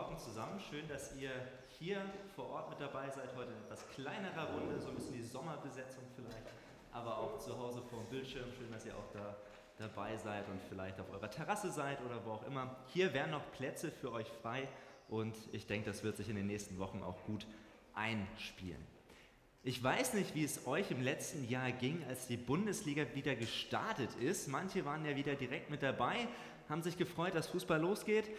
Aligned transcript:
Morgen 0.00 0.16
zusammen. 0.16 0.58
Schön, 0.58 0.88
dass 0.88 1.14
ihr 1.16 1.30
hier 1.78 2.00
vor 2.34 2.48
Ort 2.48 2.70
mit 2.70 2.80
dabei 2.80 3.10
seid. 3.10 3.36
Heute 3.36 3.52
in 3.52 3.58
etwas 3.58 3.86
kleinerer 3.90 4.54
Runde, 4.54 4.80
so 4.80 4.88
ein 4.88 4.94
bisschen 4.94 5.12
die 5.12 5.22
Sommerbesetzung 5.22 6.04
vielleicht, 6.16 6.54
aber 6.90 7.18
auch 7.18 7.38
zu 7.38 7.58
Hause 7.58 7.82
vor 7.82 7.98
dem 7.98 8.08
Bildschirm. 8.08 8.46
Schön, 8.56 8.72
dass 8.72 8.86
ihr 8.86 8.96
auch 8.96 9.12
da 9.12 9.36
dabei 9.76 10.16
seid 10.16 10.48
und 10.48 10.58
vielleicht 10.70 10.98
auf 11.00 11.12
eurer 11.12 11.30
Terrasse 11.30 11.70
seid 11.70 12.00
oder 12.02 12.24
wo 12.24 12.30
auch 12.30 12.46
immer. 12.46 12.76
Hier 12.86 13.12
wären 13.12 13.30
noch 13.30 13.42
Plätze 13.52 13.90
für 13.90 14.10
euch 14.10 14.26
frei 14.40 14.66
und 15.10 15.36
ich 15.52 15.66
denke, 15.66 15.90
das 15.90 16.02
wird 16.02 16.16
sich 16.16 16.30
in 16.30 16.36
den 16.36 16.46
nächsten 16.46 16.78
Wochen 16.78 17.02
auch 17.02 17.22
gut 17.26 17.46
einspielen. 17.92 18.82
Ich 19.62 19.84
weiß 19.84 20.14
nicht, 20.14 20.34
wie 20.34 20.44
es 20.44 20.66
euch 20.66 20.90
im 20.90 21.02
letzten 21.02 21.46
Jahr 21.46 21.72
ging, 21.72 22.02
als 22.08 22.26
die 22.26 22.38
Bundesliga 22.38 23.04
wieder 23.14 23.36
gestartet 23.36 24.14
ist. 24.14 24.48
Manche 24.48 24.86
waren 24.86 25.04
ja 25.04 25.14
wieder 25.14 25.34
direkt 25.34 25.68
mit 25.68 25.82
dabei, 25.82 26.26
haben 26.70 26.82
sich 26.82 26.96
gefreut, 26.96 27.34
dass 27.34 27.48
Fußball 27.48 27.78
losgeht. 27.78 28.30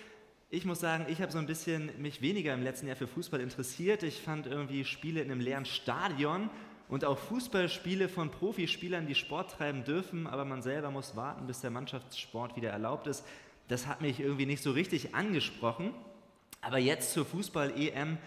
Ich 0.53 0.65
muss 0.65 0.81
sagen, 0.81 1.05
ich 1.07 1.21
habe 1.21 1.31
so 1.31 1.37
ein 1.37 1.45
bisschen 1.45 1.89
mich 2.01 2.21
weniger 2.21 2.53
im 2.53 2.61
letzten 2.61 2.85
Jahr 2.85 2.97
für 2.97 3.07
Fußball 3.07 3.39
interessiert. 3.39 4.03
Ich 4.03 4.19
fand 4.21 4.47
irgendwie 4.47 4.83
Spiele 4.83 5.21
in 5.21 5.31
einem 5.31 5.39
leeren 5.39 5.63
Stadion 5.63 6.49
und 6.89 7.05
auch 7.05 7.17
Fußballspiele 7.17 8.09
von 8.09 8.31
Profispielern, 8.31 9.07
die 9.07 9.15
Sport 9.15 9.51
treiben 9.51 9.85
dürfen, 9.85 10.27
aber 10.27 10.43
man 10.43 10.61
selber 10.61 10.91
muss 10.91 11.15
warten, 11.15 11.47
bis 11.47 11.61
der 11.61 11.71
Mannschaftssport 11.71 12.57
wieder 12.57 12.69
erlaubt 12.69 13.07
ist. 13.07 13.23
Das 13.69 13.87
hat 13.87 14.01
mich 14.01 14.19
irgendwie 14.19 14.45
nicht 14.45 14.61
so 14.61 14.71
richtig 14.71 15.15
angesprochen. 15.15 15.93
Aber 16.59 16.79
jetzt 16.79 17.13
zur 17.13 17.25
Fußball-EM, 17.25 18.17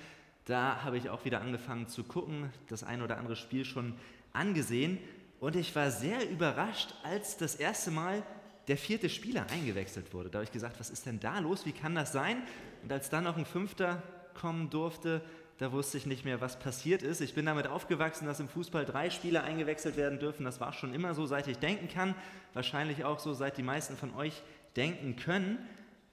da 0.46 0.82
habe 0.82 0.96
ich 0.96 1.10
auch 1.10 1.26
wieder 1.26 1.42
angefangen 1.42 1.88
zu 1.88 2.04
gucken, 2.04 2.50
das 2.70 2.84
ein 2.84 3.02
oder 3.02 3.18
andere 3.18 3.36
Spiel 3.36 3.66
schon 3.66 3.92
angesehen. 4.32 4.96
Und 5.40 5.56
ich 5.56 5.76
war 5.76 5.90
sehr 5.90 6.26
überrascht, 6.30 6.94
als 7.02 7.36
das 7.36 7.54
erste 7.54 7.90
Mal 7.90 8.22
der 8.68 8.76
vierte 8.76 9.08
Spieler 9.08 9.46
eingewechselt 9.50 10.12
wurde. 10.14 10.30
Da 10.30 10.38
habe 10.38 10.44
ich 10.44 10.52
gesagt, 10.52 10.80
was 10.80 10.90
ist 10.90 11.06
denn 11.06 11.20
da 11.20 11.38
los? 11.38 11.66
Wie 11.66 11.72
kann 11.72 11.94
das 11.94 12.12
sein? 12.12 12.42
Und 12.82 12.92
als 12.92 13.10
dann 13.10 13.24
noch 13.24 13.36
ein 13.36 13.44
fünfter 13.44 14.02
kommen 14.34 14.70
durfte, 14.70 15.22
da 15.58 15.70
wusste 15.70 15.98
ich 15.98 16.06
nicht 16.06 16.24
mehr, 16.24 16.40
was 16.40 16.58
passiert 16.58 17.02
ist. 17.02 17.20
Ich 17.20 17.34
bin 17.34 17.46
damit 17.46 17.68
aufgewachsen, 17.68 18.26
dass 18.26 18.40
im 18.40 18.48
Fußball 18.48 18.84
drei 18.84 19.10
Spieler 19.10 19.44
eingewechselt 19.44 19.96
werden 19.96 20.18
dürfen. 20.18 20.44
Das 20.44 20.60
war 20.60 20.72
schon 20.72 20.92
immer 20.92 21.14
so, 21.14 21.26
seit 21.26 21.46
ich 21.46 21.58
denken 21.58 21.88
kann. 21.88 22.14
Wahrscheinlich 22.54 23.04
auch 23.04 23.20
so, 23.20 23.34
seit 23.34 23.56
die 23.56 23.62
meisten 23.62 23.96
von 23.96 24.14
euch 24.14 24.42
denken 24.76 25.14
können. 25.14 25.58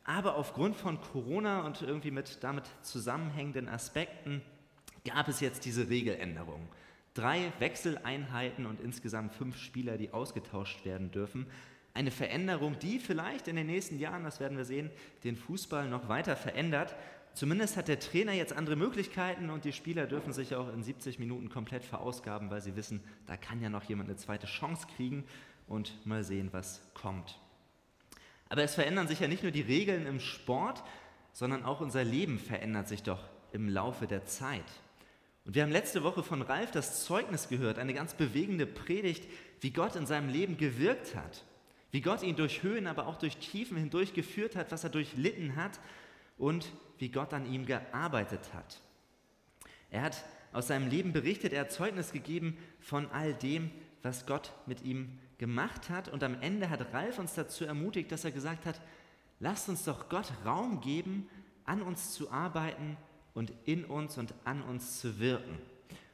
Aber 0.04 0.36
aufgrund 0.36 0.76
von 0.76 1.02
Corona 1.02 1.66
und 1.66 1.82
irgendwie 1.82 2.12
mit 2.12 2.44
damit 2.44 2.66
zusammenhängenden 2.84 3.68
Aspekten 3.68 4.42
gab 5.06 5.28
es 5.28 5.40
jetzt 5.40 5.66
diese 5.66 5.90
Regeländerung. 5.90 6.68
Drei 7.16 7.52
Wechseleinheiten 7.60 8.66
und 8.68 8.80
insgesamt 8.80 9.34
fünf 9.34 9.58
Spieler, 9.58 9.98
die 9.98 10.14
ausgetauscht 10.14 10.86
werden 10.86 11.12
dürfen 11.12 11.48
eine 11.94 12.12
Veränderung, 12.12 12.80
die 12.80 13.00
vielleicht 13.00 13.48
in 13.48 13.56
den 13.56 13.68
nächsten 13.68 14.00
Jahren, 14.00 14.24
das 14.24 14.40
werden 14.40 14.58
wir 14.58 14.66
sehen, 14.66 14.90
den 15.24 15.36
Fußball 15.36 15.90
noch 15.90 16.08
weiter 16.08 16.36
verändert. 16.36 16.96
Zumindest 17.34 17.78
hat 17.78 17.88
der 17.88 18.00
Trainer 18.00 18.34
jetzt 18.34 18.54
andere 18.54 18.76
Möglichkeiten 18.76 19.50
und 19.50 19.66
die 19.66 19.74
Spieler 19.74 20.06
dürfen 20.08 20.34
sich 20.34 20.56
auch 20.56 20.72
in 20.74 20.84
70 20.84 21.20
Minuten 21.20 21.50
komplett 21.50 21.84
verausgaben, 21.84 22.50
weil 22.50 22.62
sie 22.62 22.76
wissen, 22.76 23.02
da 23.26 23.38
kann 23.38 23.62
ja 23.62 23.70
noch 23.70 23.84
jemand 23.84 24.10
eine 24.10 24.18
zweite 24.18 24.48
Chance 24.48 24.88
kriegen 24.96 25.24
und 25.68 26.06
mal 26.06 26.24
sehen, 26.24 26.50
was 26.52 26.82
kommt. 26.94 27.40
Aber 28.50 28.64
es 28.64 28.76
verändern 28.76 29.08
sich 29.08 29.22
ja 29.22 29.28
nicht 29.28 29.44
nur 29.44 29.52
die 29.52 29.62
Regeln 29.62 30.06
im 30.06 30.20
Sport, 30.20 30.84
sondern 31.32 31.64
auch 31.64 31.80
unser 31.80 32.04
Leben 32.04 32.38
verändert 32.38 32.90
sich 32.90 33.04
doch 33.04 33.24
im 33.54 33.70
Laufe 33.70 34.08
der 34.08 34.26
Zeit. 34.26 34.66
Und 35.46 35.56
wir 35.56 35.64
haben 35.64 35.72
letzte 35.72 36.04
Woche 36.04 36.24
von 36.24 36.42
Ralf 36.42 36.72
das 36.72 37.06
Zeugnis 37.06 37.48
gehört, 37.48 37.80
eine 37.80 37.94
ganz 37.94 38.14
bewegende 38.14 38.66
Predigt, 38.66 39.24
wie 39.62 39.72
Gott 39.72 39.96
in 39.96 40.06
seinem 40.06 40.30
Leben 40.30 40.58
gewirkt 40.58 41.16
hat 41.16 41.46
wie 41.92 42.02
Gott 42.02 42.24
ihn 42.24 42.36
durch 42.36 42.64
Höhen, 42.64 42.88
aber 42.88 43.08
auch 43.08 43.18
durch 43.18 43.38
Tiefen 43.38 43.78
hindurch 43.78 44.14
geführt 44.14 44.56
hat, 44.56 44.72
was 44.72 44.84
er 44.84 44.90
durchlitten 44.90 45.56
hat 45.56 45.80
und 46.38 46.72
wie 46.98 47.10
Gott 47.10 47.34
an 47.34 47.52
ihm 47.52 47.66
gearbeitet 47.66 48.54
hat. 48.54 48.80
Er 49.90 50.04
hat 50.04 50.24
aus 50.54 50.68
seinem 50.68 50.90
Leben 50.90 51.14
berichtet, 51.14 51.54
er 51.54 51.62
hat 51.62 51.72
Zeugnis 51.72 52.12
gegeben 52.12 52.58
von 52.80 53.10
all 53.12 53.34
dem, 53.34 53.72
was 54.04 54.26
Gott 54.26 54.54
mit 54.66 54.84
ihm 54.84 55.20
gemacht 55.38 55.90
hat. 55.90 56.08
Und 56.08 56.24
am 56.24 56.40
Ende 56.42 56.70
hat 56.70 56.94
Ralf 56.94 57.20
uns 57.20 57.34
dazu 57.34 57.66
ermutigt, 57.66 58.12
dass 58.12 58.26
er 58.26 58.32
gesagt 58.32 58.66
hat, 58.66 58.82
lasst 59.40 59.70
uns 59.70 59.84
doch 59.84 60.10
Gott 60.10 60.32
Raum 60.46 60.82
geben, 60.82 61.28
an 61.66 61.82
uns 61.82 62.12
zu 62.14 62.32
arbeiten 62.32 62.98
und 63.34 63.54
in 63.66 63.86
uns 63.86 64.18
und 64.18 64.34
an 64.46 64.62
uns 64.62 65.00
zu 65.00 65.20
wirken. 65.20 65.58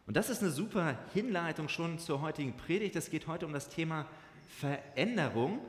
Und 0.05 0.15
das 0.15 0.29
ist 0.29 0.41
eine 0.41 0.51
super 0.51 0.97
Hinleitung 1.13 1.67
schon 1.67 1.99
zur 1.99 2.21
heutigen 2.21 2.55
Predigt. 2.55 2.95
Es 2.95 3.09
geht 3.09 3.27
heute 3.27 3.45
um 3.45 3.53
das 3.53 3.69
Thema 3.69 4.05
Veränderung. 4.47 5.59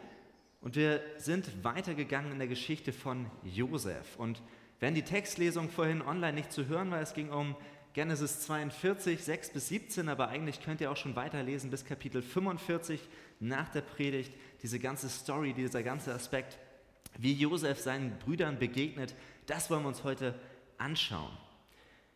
Und 0.61 0.77
wir 0.77 1.01
sind 1.19 1.65
weitergegangen 1.65 2.33
in 2.33 2.39
der 2.39 2.49
Geschichte 2.49 2.93
von 2.93 3.31
Josef. 3.45 4.17
Und 4.17 4.43
wenn 4.81 4.95
die 4.95 5.03
Textlesung 5.03 5.69
vorhin 5.69 6.03
online 6.03 6.35
nicht 6.35 6.53
zu 6.53 6.67
hören 6.67 6.91
war, 6.91 7.01
es 7.01 7.15
ging 7.15 7.31
um 7.31 7.57
Genesis 7.95 8.41
42, 8.41 9.25
6 9.25 9.51
bis 9.51 9.69
17, 9.69 10.09
aber 10.09 10.29
eigentlich 10.29 10.63
könnt 10.63 10.81
ihr 10.81 10.91
auch 10.91 10.97
schon 10.97 11.17
weiterlesen 11.17 11.71
bis 11.71 11.85
Kapitel 11.85 12.23
45 12.23 13.01
nach 13.41 13.69
der 13.71 13.81
Predigt. 13.81 14.33
Diese 14.63 14.79
ganze 14.79 15.09
Story, 15.09 15.53
dieser 15.53 15.83
ganze 15.83 16.15
Aspekt, 16.15 16.59
wie 17.19 17.33
Josef 17.33 17.81
seinen 17.81 18.17
Brüdern 18.19 18.59
begegnet, 18.59 19.15
das 19.47 19.71
wollen 19.71 19.83
wir 19.83 19.89
uns 19.89 20.05
heute 20.05 20.35
anschauen. 20.77 21.37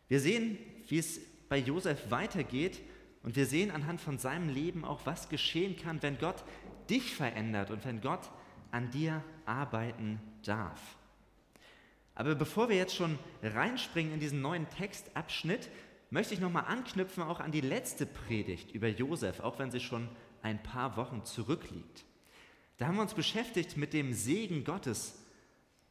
Wir 0.08 0.20
sehen, 0.20 0.58
wie 0.88 0.98
es 0.98 1.20
bei 1.48 1.58
Josef 1.58 2.10
weitergeht 2.10 2.80
und 3.22 3.37
wir 3.37 3.47
sehen 3.47 3.71
anhand 3.71 4.00
von 4.00 4.19
seinem 4.19 4.49
Leben 4.49 4.84
auch, 4.84 5.00
was 5.05 5.28
geschehen 5.28 5.77
kann, 5.77 6.03
wenn 6.03 6.19
Gott 6.19 6.43
dich 6.91 7.15
verändert 7.15 7.71
und 7.71 7.84
wenn 7.84 8.00
Gott 8.00 8.31
an 8.71 8.91
dir 8.91 9.22
arbeiten 9.47 10.21
darf. 10.44 10.81
Aber 12.15 12.34
bevor 12.34 12.69
wir 12.69 12.77
jetzt 12.77 12.97
schon 12.97 13.19
reinspringen 13.43 14.12
in 14.12 14.21
diesen 14.21 14.43
neuen 14.43 14.69
Textabschnitt, 14.69 15.71
möchte 16.10 16.34
ich 16.34 16.41
nochmal 16.41 16.65
anknüpfen 16.66 17.22
auch 17.22 17.41
an 17.41 17.53
die 17.53 17.60
letzte 17.60 18.05
Predigt 18.06 18.72
über 18.72 18.88
Josef, 18.88 19.41
auch 19.41 19.59
wenn 19.59 19.71
sie 19.71 19.81
schon 19.81 20.09
ein 20.43 20.62
paar 20.62 20.97
Wochen 20.97 21.25
zurückliegt. 21.25 22.04
Da 22.77 22.87
haben 22.87 22.97
wir 22.97 23.03
uns 23.03 23.15
beschäftigt 23.15 23.77
mit 23.77 23.93
dem 23.93 24.12
Segen 24.12 24.65
Gottes, 24.65 25.19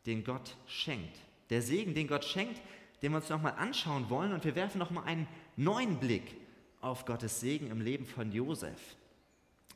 den 0.06 0.24
Gott 0.24 0.58
schenkt. 0.68 1.18
Der 1.50 1.62
Segen, 1.62 1.94
den 1.94 2.08
Gott 2.08 2.26
schenkt, 2.26 2.62
den 3.02 3.14
wir 3.14 3.18
uns 3.18 3.30
nochmal 3.30 3.54
anschauen 3.54 4.10
wollen 4.10 4.34
und 4.34 4.46
wir 4.46 4.56
werfen 4.56 4.78
nochmal 4.78 5.06
einen 5.06 5.28
neuen 5.56 6.00
Blick 6.00 6.36
auf 6.82 7.06
Gottes 7.06 7.40
Segen 7.40 7.70
im 7.72 7.80
Leben 7.82 8.06
von 8.06 8.32
Josef. 8.32 8.80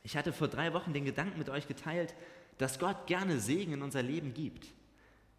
Ich 0.02 0.16
hatte 0.16 0.32
vor 0.32 0.48
drei 0.48 0.72
Wochen 0.72 0.92
den 0.92 1.04
Gedanken 1.04 1.38
mit 1.38 1.48
euch 1.48 1.66
geteilt, 1.66 2.14
dass 2.58 2.78
Gott 2.78 3.06
gerne 3.06 3.40
Segen 3.40 3.72
in 3.72 3.82
unser 3.82 4.02
Leben 4.02 4.34
gibt 4.34 4.66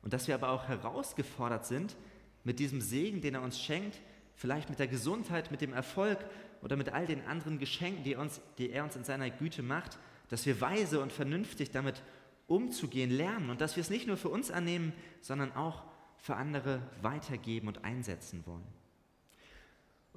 und 0.02 0.14
dass 0.14 0.28
wir 0.28 0.36
aber 0.36 0.50
auch 0.50 0.68
herausgefordert 0.68 1.66
sind, 1.66 1.96
mit 2.44 2.60
diesem 2.60 2.82
Segen, 2.82 3.22
den 3.22 3.36
er 3.36 3.42
uns 3.42 3.60
schenkt, 3.60 4.00
vielleicht 4.36 4.70
mit 4.70 4.80
der 4.80 4.88
Gesundheit, 4.88 5.52
mit 5.52 5.62
dem 5.62 5.74
Erfolg 5.74 6.20
oder 6.62 6.76
mit 6.76 6.90
all 6.90 7.06
den 7.06 7.26
anderen 7.26 7.60
Geschenken, 7.60 8.04
die, 8.04 8.16
uns, 8.16 8.40
die 8.58 8.70
er 8.70 8.84
uns 8.84 8.96
in 8.96 9.04
seiner 9.04 9.30
Güte 9.30 9.64
macht, 9.64 9.98
dass 10.30 10.46
wir 10.46 10.62
weise 10.62 11.02
und 11.02 11.12
vernünftig 11.12 11.72
damit 11.72 12.04
umzugehen 12.48 13.12
lernen 13.12 13.50
und 13.50 13.62
dass 13.62 13.76
wir 13.76 13.82
es 13.82 13.90
nicht 13.90 14.08
nur 14.08 14.18
für 14.18 14.30
uns 14.30 14.52
annehmen, 14.52 14.94
sondern 15.22 15.54
auch 15.54 15.84
für 16.18 16.36
andere 16.36 16.82
weitergeben 17.02 17.68
und 17.68 17.84
einsetzen 17.84 18.46
wollen. 18.46 18.77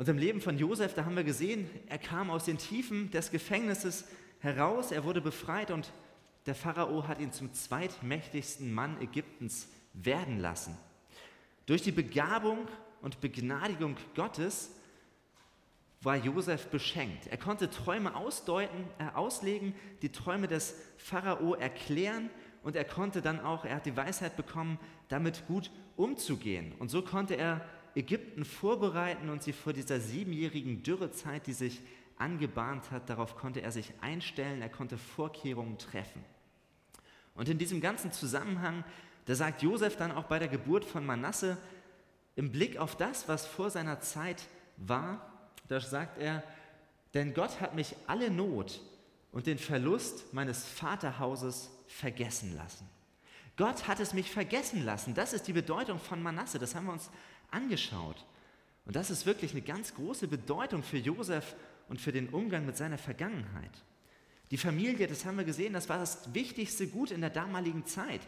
Und 0.01 0.09
im 0.09 0.17
Leben 0.17 0.41
von 0.41 0.57
Josef, 0.57 0.95
da 0.95 1.05
haben 1.05 1.15
wir 1.15 1.25
gesehen, 1.25 1.69
er 1.87 1.99
kam 1.99 2.31
aus 2.31 2.47
den 2.47 2.57
Tiefen 2.57 3.11
des 3.11 3.31
Gefängnisses 3.31 4.07
heraus, 4.39 4.93
er 4.93 5.05
wurde 5.05 5.21
befreit 5.21 5.71
und 5.71 5.93
der 6.47 6.55
Pharao 6.55 7.07
hat 7.07 7.21
ihn 7.21 7.35
zum 7.35 7.53
zweitmächtigsten 7.53 8.73
Mann 8.73 8.99
Ägyptens 9.03 9.69
werden 9.93 10.39
lassen. 10.39 10.75
Durch 11.67 11.83
die 11.83 11.93
Begabung 11.93 12.67
und 13.03 13.21
Begnadigung 13.21 13.99
Gottes 14.15 14.71
war 16.01 16.17
Josef 16.17 16.69
beschenkt. 16.69 17.27
Er 17.27 17.37
konnte 17.37 17.69
Träume 17.69 18.17
ausdeuten, 18.17 18.87
äh, 18.99 19.15
auslegen, 19.15 19.75
die 20.01 20.13
Träume 20.13 20.49
des 20.49 20.77
Pharao 20.97 21.53
erklären 21.57 22.31
und 22.63 22.75
er 22.75 22.87
konnte 22.87 23.21
dann 23.21 23.39
auch, 23.39 23.67
er 23.67 23.77
hat 23.77 23.85
die 23.85 23.99
Weisheit 23.99 24.35
bekommen, 24.39 24.79
damit 25.09 25.47
gut 25.47 25.71
umzugehen. 25.97 26.73
Und 26.79 26.89
so 26.89 27.03
konnte 27.03 27.35
er 27.35 27.61
Ägypten 27.95 28.45
vorbereiten 28.45 29.29
und 29.29 29.43
sie 29.43 29.53
vor 29.53 29.73
dieser 29.73 30.01
siebenjährigen 30.01 30.83
Dürrezeit, 30.83 31.47
die 31.47 31.53
sich 31.53 31.81
angebahnt 32.17 32.91
hat, 32.91 33.09
darauf 33.09 33.37
konnte 33.37 33.63
er 33.63 33.73
sich 33.73 33.93
einstellen, 34.01 34.63
er 34.63 34.69
konnte 34.69 34.99
Vorkehrungen 34.99 35.79
treffen. 35.79 36.25
Und 37.35 37.49
in 37.49 37.59
diesem 37.59 37.81
ganzen 37.81 38.13
Zusammenhang, 38.13 38.85
da 39.25 39.35
sagt 39.35 39.63
Josef 39.63 39.97
dann 39.97 40.13
auch 40.13 40.25
bei 40.25 40.39
der 40.39 40.49
Geburt 40.49 40.85
von 40.85 41.05
Manasse, 41.05 41.57
im 42.37 42.53
Blick 42.53 42.77
auf 42.77 42.97
das, 42.97 43.29
was 43.29 43.47
vor 43.47 43.71
seiner 43.71 44.01
Zeit 44.01 44.49
war, 44.77 45.51
da 45.69 45.81
sagt 45.81 46.19
er, 46.19 46.43
denn 47.15 47.35
Gott 47.35 47.61
hat 47.61 47.75
mich 47.75 47.97
alle 48.07 48.31
Not 48.31 48.81
und 49.33 49.47
den 49.47 49.59
Verlust 49.59 50.33
meines 50.33 50.65
Vaterhauses 50.65 51.71
vergessen 51.87 52.57
lassen. 52.57 52.89
Gott 53.57 53.89
hat 53.89 54.01
es 54.01 54.15
mich 54.15 54.31
vergessen 54.31 54.85
lassen. 54.85 55.15
Das 55.15 55.33
ist 55.33 55.47
die 55.47 55.53
Bedeutung 55.53 55.99
von 55.99 56.23
Manasse. 56.23 56.59
Das 56.59 56.75
haben 56.75 56.87
wir 56.87 56.93
uns 56.93 57.11
angeschaut. 57.51 58.25
Und 58.85 58.97
das 58.97 59.11
ist 59.11 59.27
wirklich 59.27 59.53
eine 59.53 59.63
ganz 59.63 59.95
große 59.95 60.29
Bedeutung 60.29 60.83
für 60.83 60.99
Josef 60.99 61.55
und 61.89 62.01
für 62.01 62.13
den 62.13 62.29
Umgang 62.29 62.67
mit 62.67 62.77
seiner 62.77 62.99
Vergangenheit. 62.99 63.71
Die 64.51 64.57
Familie, 64.57 65.07
das 65.07 65.25
haben 65.25 65.37
wir 65.37 65.45
gesehen, 65.45 65.73
das 65.73 65.89
war 65.89 65.99
das 65.99 66.35
wichtigste 66.35 66.89
Gut 66.89 67.11
in 67.11 67.21
der 67.21 67.31
damaligen 67.31 67.87
Zeit. 67.87 68.21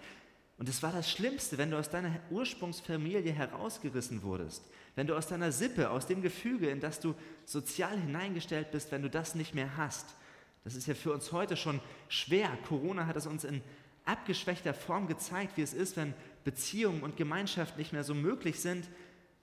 Und 0.58 0.68
es 0.68 0.82
war 0.82 0.92
das 0.92 1.10
Schlimmste, 1.10 1.58
wenn 1.58 1.70
du 1.70 1.78
aus 1.78 1.90
deiner 1.90 2.20
Ursprungsfamilie 2.30 3.32
herausgerissen 3.32 4.22
wurdest, 4.22 4.64
wenn 4.94 5.08
du 5.08 5.16
aus 5.16 5.26
deiner 5.26 5.50
Sippe, 5.50 5.90
aus 5.90 6.06
dem 6.06 6.22
Gefüge, 6.22 6.70
in 6.70 6.78
das 6.78 7.00
du 7.00 7.16
sozial 7.44 7.98
hineingestellt 7.98 8.70
bist, 8.70 8.92
wenn 8.92 9.02
du 9.02 9.10
das 9.10 9.34
nicht 9.34 9.54
mehr 9.54 9.76
hast. 9.76 10.14
Das 10.62 10.76
ist 10.76 10.86
ja 10.86 10.94
für 10.94 11.12
uns 11.12 11.32
heute 11.32 11.56
schon 11.56 11.80
schwer. 12.08 12.56
Corona 12.68 13.06
hat 13.06 13.16
es 13.16 13.26
uns 13.26 13.42
in 13.42 13.62
abgeschwächter 14.04 14.74
Form 14.74 15.08
gezeigt, 15.08 15.56
wie 15.56 15.62
es 15.62 15.74
ist, 15.74 15.96
wenn 15.96 16.14
Beziehungen 16.44 17.02
und 17.02 17.16
Gemeinschaft 17.16 17.76
nicht 17.78 17.92
mehr 17.92 18.04
so 18.04 18.14
möglich 18.14 18.60
sind. 18.60 18.88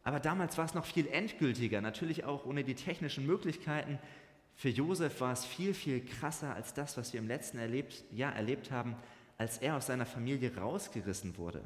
Aber 0.03 0.19
damals 0.19 0.57
war 0.57 0.65
es 0.65 0.73
noch 0.73 0.85
viel 0.85 1.07
endgültiger, 1.07 1.81
natürlich 1.81 2.23
auch 2.23 2.45
ohne 2.45 2.63
die 2.63 2.75
technischen 2.75 3.25
Möglichkeiten. 3.25 3.99
Für 4.55 4.69
Josef 4.69 5.21
war 5.21 5.33
es 5.33 5.45
viel, 5.45 5.73
viel 5.73 6.03
krasser 6.05 6.53
als 6.55 6.73
das, 6.73 6.97
was 6.97 7.13
wir 7.13 7.19
im 7.19 7.27
letzten 7.27 7.59
erlebt, 7.59 8.03
Jahr 8.11 8.35
erlebt 8.35 8.71
haben, 8.71 8.95
als 9.37 9.57
er 9.57 9.75
aus 9.75 9.87
seiner 9.87 10.05
Familie 10.05 10.55
rausgerissen 10.55 11.37
wurde. 11.37 11.63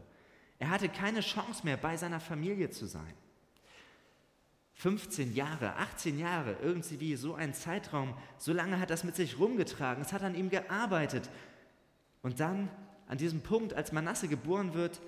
Er 0.60 0.70
hatte 0.70 0.90
keine 0.90 1.22
Chance 1.22 1.62
mehr, 1.64 1.78
bei 1.78 1.98
seiner 1.98 2.20
Familie 2.20 2.70
zu 2.70 2.86
sein. 2.86 3.14
15 4.76 5.34
Jahre, 5.34 5.76
18 5.76 6.20
Jahre, 6.20 6.56
irgendwie 6.62 7.16
so 7.16 7.36
ein 7.36 7.54
Zeitraum, 7.54 8.14
so 8.38 8.54
lange 8.54 8.80
hat 8.80 8.90
das 8.90 9.04
mit 9.04 9.16
sich 9.16 9.40
rumgetragen, 9.40 10.02
es 10.02 10.14
hat 10.14 10.24
an 10.24 10.36
ihm 10.36 10.50
gearbeitet. 10.50 11.30
Und 12.22 12.40
dann, 12.40 12.70
an 13.08 13.18
diesem 13.18 13.42
Punkt, 13.42 13.74
als 13.74 13.92
Manasse 13.92 14.28
geboren 14.28 14.74
wird, 14.74 15.02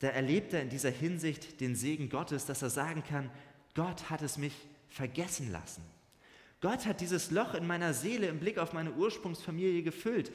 da 0.00 0.08
erlebt 0.08 0.52
er 0.52 0.62
in 0.62 0.70
dieser 0.70 0.90
Hinsicht 0.90 1.60
den 1.60 1.76
Segen 1.76 2.08
Gottes, 2.08 2.46
dass 2.46 2.62
er 2.62 2.70
sagen 2.70 3.04
kann, 3.04 3.30
Gott 3.74 4.10
hat 4.10 4.22
es 4.22 4.38
mich 4.38 4.54
vergessen 4.88 5.52
lassen. 5.52 5.82
Gott 6.60 6.86
hat 6.86 7.00
dieses 7.00 7.30
Loch 7.30 7.54
in 7.54 7.66
meiner 7.66 7.94
Seele 7.94 8.26
im 8.26 8.40
Blick 8.40 8.58
auf 8.58 8.72
meine 8.72 8.92
Ursprungsfamilie 8.92 9.82
gefüllt. 9.82 10.32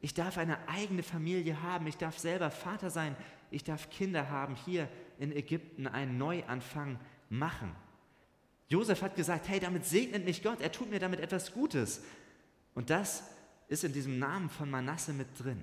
Ich 0.00 0.14
darf 0.14 0.38
eine 0.38 0.68
eigene 0.68 1.02
Familie 1.02 1.62
haben, 1.62 1.86
ich 1.86 1.96
darf 1.96 2.18
selber 2.18 2.50
Vater 2.50 2.90
sein, 2.90 3.16
ich 3.50 3.64
darf 3.64 3.90
Kinder 3.90 4.30
haben, 4.30 4.54
hier 4.54 4.88
in 5.18 5.32
Ägypten 5.32 5.86
einen 5.86 6.18
Neuanfang 6.18 6.98
machen. 7.30 7.74
Josef 8.68 9.00
hat 9.00 9.16
gesagt, 9.16 9.48
hey, 9.48 9.60
damit 9.60 9.86
segnet 9.86 10.24
mich 10.24 10.42
Gott, 10.42 10.60
er 10.60 10.72
tut 10.72 10.90
mir 10.90 10.98
damit 10.98 11.20
etwas 11.20 11.52
Gutes. 11.52 12.02
Und 12.74 12.90
das 12.90 13.22
ist 13.68 13.84
in 13.84 13.92
diesem 13.92 14.18
Namen 14.18 14.50
von 14.50 14.70
Manasse 14.70 15.12
mit 15.12 15.28
drin. 15.38 15.62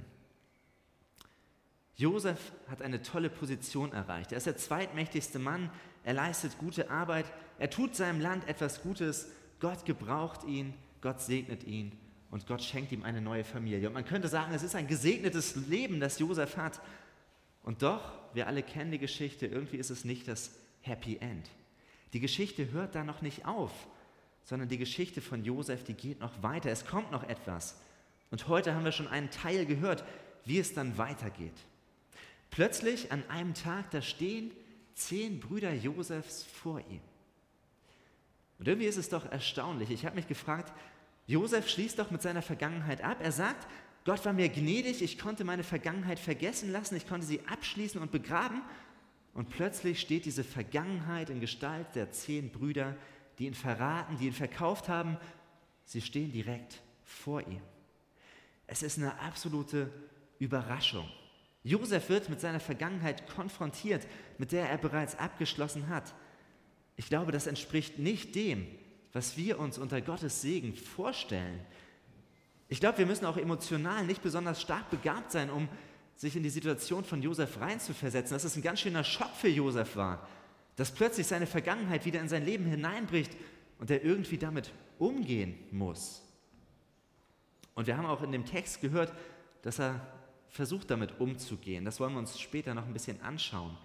Josef 1.96 2.54
hat 2.68 2.82
eine 2.82 3.02
tolle 3.02 3.30
Position 3.30 3.92
erreicht. 3.92 4.32
Er 4.32 4.38
ist 4.38 4.48
der 4.48 4.58
zweitmächtigste 4.58 5.40
Mann, 5.40 5.70
er 6.04 6.14
leistet 6.14 6.58
gute 6.58 6.90
Arbeit, 6.90 7.26
er 7.60 7.70
tut 7.70 7.96
seinem 7.96 8.20
Land 8.20 8.48
etwas 8.48 8.82
Gutes, 8.82 9.30
Gott 9.60 9.86
gebraucht 9.86 10.44
ihn, 10.44 10.74
Gott 11.02 11.22
segnet 11.22 11.64
ihn 11.64 11.92
und 12.32 12.48
Gott 12.48 12.64
schenkt 12.64 12.92
ihm 12.92 13.04
eine 13.04 13.22
neue 13.22 13.44
Familie. 13.44 13.88
Und 13.88 13.94
man 13.94 14.06
könnte 14.06 14.28
sagen, 14.28 14.54
es 14.54 14.64
ist 14.64 14.76
ein 14.76 14.88
gesegnetes 14.88 15.56
Leben, 15.56 16.00
das 16.00 16.18
Josef 16.20 16.58
hat. 16.58 16.82
Und 17.62 17.84
doch, 17.84 18.02
wir 18.34 18.48
alle 18.48 18.64
kennen 18.64 18.92
die 18.92 19.00
Geschichte, 19.00 19.46
irgendwie 19.46 19.78
ist 19.78 19.92
es 19.92 20.04
nicht 20.04 20.28
das 20.28 20.52
Happy 20.82 21.18
End. 21.18 21.50
Die 22.14 22.20
Geschichte 22.20 22.72
hört 22.72 22.96
da 22.96 23.04
noch 23.04 23.22
nicht 23.22 23.46
auf, 23.46 23.72
sondern 24.44 24.68
die 24.68 24.78
Geschichte 24.78 25.22
von 25.22 25.46
Josef, 25.46 25.84
die 25.84 25.94
geht 25.94 26.20
noch 26.20 26.42
weiter. 26.42 26.72
Es 26.72 26.86
kommt 26.86 27.12
noch 27.12 27.24
etwas. 27.24 27.80
Und 28.32 28.48
heute 28.48 28.74
haben 28.74 28.84
wir 28.84 28.92
schon 28.92 29.08
einen 29.08 29.30
Teil 29.30 29.66
gehört, 29.66 30.04
wie 30.44 30.60
es 30.60 30.74
dann 30.74 30.98
weitergeht. 30.98 31.54
Plötzlich 32.54 33.12
an 33.12 33.28
einem 33.30 33.56
Tag, 33.56 33.90
da 33.90 34.04
stehen 34.04 34.52
zehn 34.94 35.40
Brüder 35.40 35.74
Josefs 35.74 36.44
vor 36.44 36.82
ihm. 36.82 37.02
Und 38.60 38.68
irgendwie 38.68 38.86
ist 38.86 38.98
es 38.98 39.10
doch 39.10 39.26
erstaunlich. 39.26 39.90
Ich 39.90 40.06
habe 40.06 40.18
mich 40.18 40.28
gefragt, 40.28 40.72
Josef 41.26 41.68
schließt 41.68 41.98
doch 41.98 42.12
mit 42.12 42.22
seiner 42.22 42.44
Vergangenheit 42.44 43.04
ab. 43.04 43.18
Er 43.22 43.32
sagt, 43.32 43.68
Gott 44.06 44.24
war 44.24 44.34
mir 44.34 44.50
gnädig, 44.50 45.02
ich 45.02 45.18
konnte 45.18 45.44
meine 45.44 45.64
Vergangenheit 45.64 46.20
vergessen 46.20 46.72
lassen, 46.72 46.96
ich 46.96 47.08
konnte 47.08 47.26
sie 47.26 47.42
abschließen 47.48 48.00
und 48.00 48.12
begraben. 48.12 48.62
Und 49.34 49.50
plötzlich 49.50 50.00
steht 50.00 50.26
diese 50.26 50.44
Vergangenheit 50.44 51.32
in 51.32 51.40
Gestalt 51.40 51.96
der 51.96 52.12
zehn 52.12 52.52
Brüder, 52.52 52.96
die 53.40 53.48
ihn 53.48 53.56
verraten, 53.56 54.20
die 54.20 54.28
ihn 54.28 54.34
verkauft 54.34 54.90
haben. 54.90 55.18
Sie 55.86 56.02
stehen 56.02 56.32
direkt 56.32 56.84
vor 57.04 57.42
ihm. 57.48 57.64
Es 58.68 58.84
ist 58.84 59.00
eine 59.00 59.20
absolute 59.22 59.90
Überraschung. 60.38 61.10
Josef 61.64 62.10
wird 62.10 62.30
mit 62.30 62.42
seiner 62.42 62.60
Vergangenheit 62.60 63.28
konfrontiert, 63.28 64.06
mit 64.38 64.52
der 64.52 64.70
er 64.70 64.78
bereits 64.78 65.18
abgeschlossen 65.18 65.88
hat. 65.88 66.14
Ich 66.98 67.08
glaube, 67.08 67.32
das 67.32 67.48
entspricht 67.48 68.00
nicht 68.00 68.36
dem, 68.36 68.68
was 69.14 69.38
wir 69.38 69.60
uns 69.60 69.78
unter 69.78 70.02
Gottes 70.02 70.42
Segen 70.42 70.76
vorstellen. 70.76 71.60
Ich 72.68 72.80
glaube, 72.80 72.98
wir 72.98 73.06
müssen 73.06 73.26
auch 73.26 73.38
emotional 73.38 74.06
nicht 74.06 74.22
besonders 74.22 74.62
stark 74.62 74.90
begabt 74.90 75.32
sein, 75.32 75.50
um 75.50 75.70
sich 76.16 76.36
in 76.36 76.44
die 76.44 76.50
Situation 76.50 77.04
von 77.04 77.22
Josef 77.22 77.60
reinzuversetzen, 77.60 78.36
dass 78.36 78.44
es 78.44 78.56
ein 78.56 78.62
ganz 78.62 78.82
schöner 78.82 79.04
Schock 79.04 79.36
für 79.36 79.48
Josef 79.48 79.96
war, 79.96 80.28
dass 80.76 80.92
plötzlich 80.92 81.28
seine 81.28 81.48
Vergangenheit 81.48 82.06
wieder 82.06 82.20
in 82.20 82.30
sein 82.30 82.46
Leben 82.46 82.66
hineinbricht 82.66 83.32
und 83.80 83.90
er 83.90 84.04
irgendwie 84.04 84.38
damit 84.38 84.72
umgehen 85.00 85.56
muss. 85.72 86.22
Und 87.76 87.88
wir 87.88 87.98
haben 87.98 88.06
auch 88.06 88.22
in 88.22 88.32
dem 88.32 88.46
Text 88.46 88.82
gehört, 88.82 89.14
dass 89.62 89.80
er 89.80 90.02
versucht 90.54 90.92
damit 90.92 91.20
umzugehen. 91.20 91.84
Das 91.84 92.00
wollen 92.00 92.14
wir 92.14 92.20
uns 92.20 92.40
später 92.40 92.76
noch 92.76 92.86
ein 92.86 92.94
bisschen 92.94 93.20
anschauen. 93.22 93.76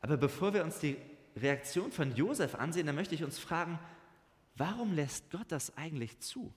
Aber 0.00 0.16
bevor 0.16 0.52
wir 0.52 0.64
uns 0.64 0.80
die 0.80 0.96
Reaktion 1.36 1.92
von 1.92 2.14
Josef 2.14 2.56
ansehen, 2.56 2.86
dann 2.86 2.96
möchte 2.96 3.14
ich 3.14 3.22
uns 3.22 3.38
fragen, 3.38 3.78
warum 4.56 4.92
lässt 4.92 5.30
Gott 5.30 5.46
das 5.48 5.76
eigentlich 5.78 6.18
zu? 6.18 6.52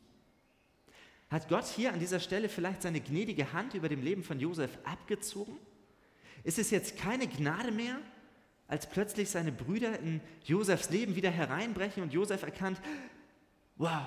Hat 1.30 1.48
Gott 1.50 1.66
hier 1.66 1.94
an 1.94 2.00
dieser 2.00 2.20
Stelle 2.20 2.50
vielleicht 2.50 2.82
seine 2.82 3.00
gnädige 3.00 3.54
Hand 3.54 3.76
über 3.76 3.90
dem 3.90 4.02
Leben 4.02 4.24
von 4.24 4.40
Josef 4.40 4.72
abgezogen? 4.84 5.58
Ist 6.44 6.58
es 6.58 6.72
jetzt 6.72 6.98
keine 6.98 7.28
Gnade 7.28 7.72
mehr, 7.72 8.00
als 8.68 8.90
plötzlich 8.90 9.30
seine 9.30 9.52
Brüder 9.52 10.00
in 10.00 10.20
Josefs 10.46 10.90
Leben 10.90 11.16
wieder 11.16 11.30
hereinbrechen 11.30 12.02
und 12.02 12.12
Josef 12.12 12.42
erkannt, 12.42 12.82
wow, 13.76 14.02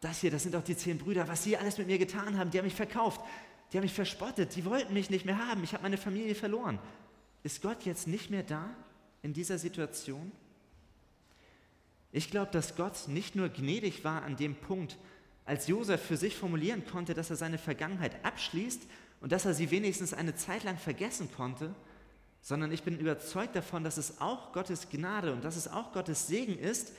das 0.00 0.20
hier, 0.20 0.30
das 0.30 0.44
sind 0.44 0.54
doch 0.54 0.62
die 0.62 0.76
zehn 0.76 0.98
Brüder, 0.98 1.26
was 1.26 1.42
sie 1.42 1.56
alles 1.56 1.78
mit 1.78 1.88
mir 1.88 1.98
getan 1.98 2.38
haben, 2.38 2.50
die 2.50 2.58
haben 2.58 2.66
mich 2.66 2.74
verkauft, 2.74 3.20
die 3.72 3.76
haben 3.76 3.84
mich 3.84 3.92
verspottet, 3.92 4.56
die 4.56 4.64
wollten 4.64 4.94
mich 4.94 5.10
nicht 5.10 5.26
mehr 5.26 5.46
haben, 5.48 5.62
ich 5.62 5.74
habe 5.74 5.82
meine 5.82 5.98
Familie 5.98 6.34
verloren. 6.34 6.78
Ist 7.42 7.62
Gott 7.62 7.84
jetzt 7.84 8.06
nicht 8.06 8.30
mehr 8.30 8.42
da 8.42 8.68
in 9.22 9.32
dieser 9.32 9.58
Situation? 9.58 10.32
Ich 12.10 12.30
glaube, 12.30 12.50
dass 12.50 12.76
Gott 12.76 13.08
nicht 13.08 13.36
nur 13.36 13.50
gnädig 13.50 14.04
war 14.04 14.22
an 14.22 14.36
dem 14.36 14.54
Punkt, 14.54 14.96
als 15.44 15.66
Josef 15.66 16.02
für 16.02 16.16
sich 16.16 16.36
formulieren 16.36 16.84
konnte, 16.86 17.14
dass 17.14 17.30
er 17.30 17.36
seine 17.36 17.58
Vergangenheit 17.58 18.24
abschließt 18.24 18.82
und 19.20 19.32
dass 19.32 19.44
er 19.44 19.54
sie 19.54 19.70
wenigstens 19.70 20.14
eine 20.14 20.34
Zeit 20.34 20.64
lang 20.64 20.78
vergessen 20.78 21.30
konnte, 21.34 21.74
sondern 22.40 22.72
ich 22.72 22.82
bin 22.82 22.98
überzeugt 22.98 23.56
davon, 23.56 23.84
dass 23.84 23.98
es 23.98 24.20
auch 24.20 24.52
Gottes 24.52 24.88
Gnade 24.88 25.32
und 25.32 25.44
dass 25.44 25.56
es 25.56 25.68
auch 25.68 25.92
Gottes 25.92 26.26
Segen 26.26 26.58
ist, 26.58 26.92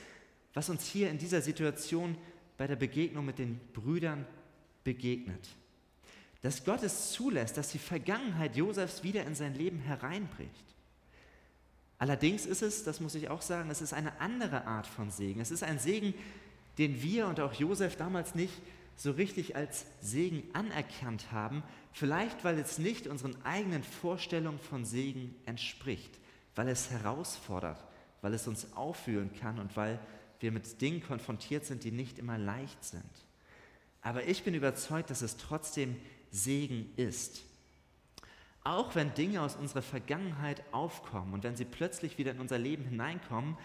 was 0.54 0.68
uns 0.68 0.84
hier 0.86 1.10
in 1.10 1.18
dieser 1.18 1.42
Situation 1.42 2.16
bei 2.56 2.66
der 2.66 2.76
Begegnung 2.76 3.24
mit 3.24 3.38
den 3.38 3.58
Brüdern 3.72 4.26
begegnet 4.84 5.48
dass 6.42 6.64
Gott 6.64 6.82
es 6.82 7.12
zulässt, 7.12 7.56
dass 7.56 7.70
die 7.70 7.78
Vergangenheit 7.78 8.56
Josefs 8.56 9.02
wieder 9.02 9.24
in 9.24 9.34
sein 9.34 9.54
Leben 9.54 9.78
hereinbricht. 9.78 10.64
Allerdings 11.98 12.46
ist 12.46 12.62
es, 12.62 12.82
das 12.82 13.00
muss 13.00 13.14
ich 13.14 13.28
auch 13.28 13.42
sagen, 13.42 13.68
es 13.70 13.82
ist 13.82 13.92
eine 13.92 14.18
andere 14.20 14.66
Art 14.66 14.86
von 14.86 15.10
Segen. 15.10 15.40
Es 15.40 15.50
ist 15.50 15.62
ein 15.62 15.78
Segen, 15.78 16.14
den 16.78 17.02
wir 17.02 17.26
und 17.26 17.40
auch 17.40 17.52
Josef 17.52 17.96
damals 17.96 18.34
nicht 18.34 18.54
so 18.96 19.12
richtig 19.12 19.54
als 19.54 19.84
Segen 20.00 20.42
anerkannt 20.54 21.30
haben, 21.30 21.62
vielleicht 21.92 22.42
weil 22.44 22.58
es 22.58 22.78
nicht 22.78 23.06
unseren 23.06 23.36
eigenen 23.44 23.82
Vorstellungen 23.82 24.58
von 24.58 24.84
Segen 24.84 25.34
entspricht, 25.44 26.18
weil 26.54 26.68
es 26.68 26.90
herausfordert, 26.90 27.84
weil 28.22 28.32
es 28.34 28.46
uns 28.46 28.74
auffühlen 28.74 29.30
kann 29.38 29.58
und 29.58 29.76
weil 29.76 29.98
wir 30.40 30.52
mit 30.52 30.80
Dingen 30.80 31.02
konfrontiert 31.02 31.66
sind, 31.66 31.84
die 31.84 31.92
nicht 31.92 32.18
immer 32.18 32.38
leicht 32.38 32.82
sind. 32.82 33.02
Aber 34.02 34.26
ich 34.26 34.42
bin 34.42 34.54
überzeugt, 34.54 35.10
dass 35.10 35.22
es 35.22 35.36
trotzdem 35.36 35.96
Segen 36.30 36.92
ist. 36.96 37.42
Auch 38.62 38.94
wenn 38.94 39.14
Dinge 39.14 39.40
aus 39.40 39.56
unserer 39.56 39.82
Vergangenheit 39.82 40.62
aufkommen 40.72 41.32
und 41.32 41.44
wenn 41.44 41.56
sie 41.56 41.64
plötzlich 41.64 42.18
wieder 42.18 42.32
in 42.32 42.40
unser 42.40 42.58
Leben 42.58 42.84
hineinkommen 42.84 43.56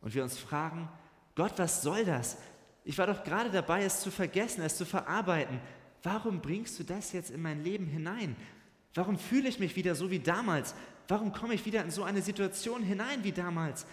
und 0.00 0.14
wir 0.14 0.22
uns 0.22 0.38
fragen, 0.38 0.88
Gott, 1.34 1.52
was 1.56 1.82
soll 1.82 2.04
das? 2.04 2.38
Ich 2.84 2.98
war 2.98 3.06
doch 3.06 3.22
gerade 3.24 3.50
dabei, 3.50 3.84
es 3.84 4.00
zu 4.00 4.10
vergessen, 4.10 4.62
es 4.62 4.76
zu 4.76 4.84
verarbeiten. 4.84 5.60
Warum 6.02 6.40
bringst 6.40 6.78
du 6.78 6.84
das 6.84 7.12
jetzt 7.12 7.30
in 7.30 7.42
mein 7.42 7.62
Leben 7.62 7.86
hinein? 7.86 8.36
Warum 8.94 9.18
fühle 9.18 9.48
ich 9.48 9.58
mich 9.58 9.76
wieder 9.76 9.94
so 9.94 10.10
wie 10.10 10.18
damals? 10.18 10.74
Warum 11.08 11.32
komme 11.32 11.54
ich 11.54 11.64
wieder 11.64 11.82
in 11.82 11.90
so 11.90 12.02
eine 12.02 12.22
Situation 12.22 12.82
hinein 12.82 13.22
wie 13.24 13.32
damals? 13.32 13.86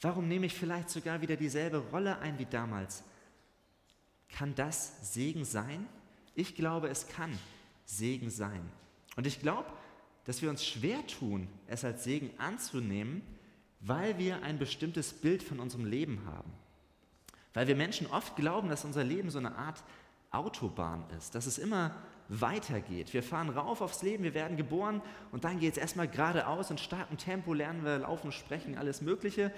Warum 0.00 0.28
nehme 0.28 0.46
ich 0.46 0.54
vielleicht 0.54 0.90
sogar 0.90 1.20
wieder 1.20 1.36
dieselbe 1.36 1.78
Rolle 1.78 2.18
ein 2.18 2.38
wie 2.38 2.46
damals? 2.46 3.02
Kann 4.28 4.54
das 4.54 5.14
Segen 5.14 5.44
sein? 5.44 5.86
Ich 6.34 6.54
glaube, 6.54 6.88
es 6.88 7.08
kann. 7.08 7.38
Segen 7.84 8.30
sein. 8.30 8.68
Und 9.16 9.26
ich 9.26 9.40
glaube, 9.40 9.66
dass 10.24 10.42
wir 10.42 10.50
uns 10.50 10.64
schwer 10.64 11.06
tun, 11.06 11.48
es 11.66 11.84
als 11.84 12.04
Segen 12.04 12.30
anzunehmen, 12.38 13.22
weil 13.80 14.18
wir 14.18 14.42
ein 14.42 14.58
bestimmtes 14.58 15.12
Bild 15.12 15.42
von 15.42 15.60
unserem 15.60 15.84
Leben 15.84 16.22
haben. 16.26 16.50
Weil 17.52 17.68
wir 17.68 17.76
Menschen 17.76 18.06
oft 18.08 18.34
glauben, 18.36 18.68
dass 18.68 18.84
unser 18.84 19.04
Leben 19.04 19.30
so 19.30 19.38
eine 19.38 19.56
Art 19.56 19.82
Autobahn 20.30 21.04
ist, 21.16 21.34
dass 21.34 21.46
es 21.46 21.58
immer 21.58 21.94
weitergeht. 22.28 23.12
Wir 23.12 23.22
fahren 23.22 23.50
rauf 23.50 23.80
aufs 23.80 24.02
Leben, 24.02 24.24
wir 24.24 24.34
werden 24.34 24.56
geboren 24.56 25.02
und 25.30 25.44
dann 25.44 25.60
geht 25.60 25.72
es 25.72 25.78
erstmal 25.78 26.08
geradeaus 26.08 26.70
in 26.70 26.78
starkem 26.78 27.18
Tempo, 27.18 27.52
lernen 27.52 27.84
wir 27.84 27.98
laufen, 27.98 28.32
sprechen, 28.32 28.76
alles 28.76 29.02
Mögliche. 29.02 29.52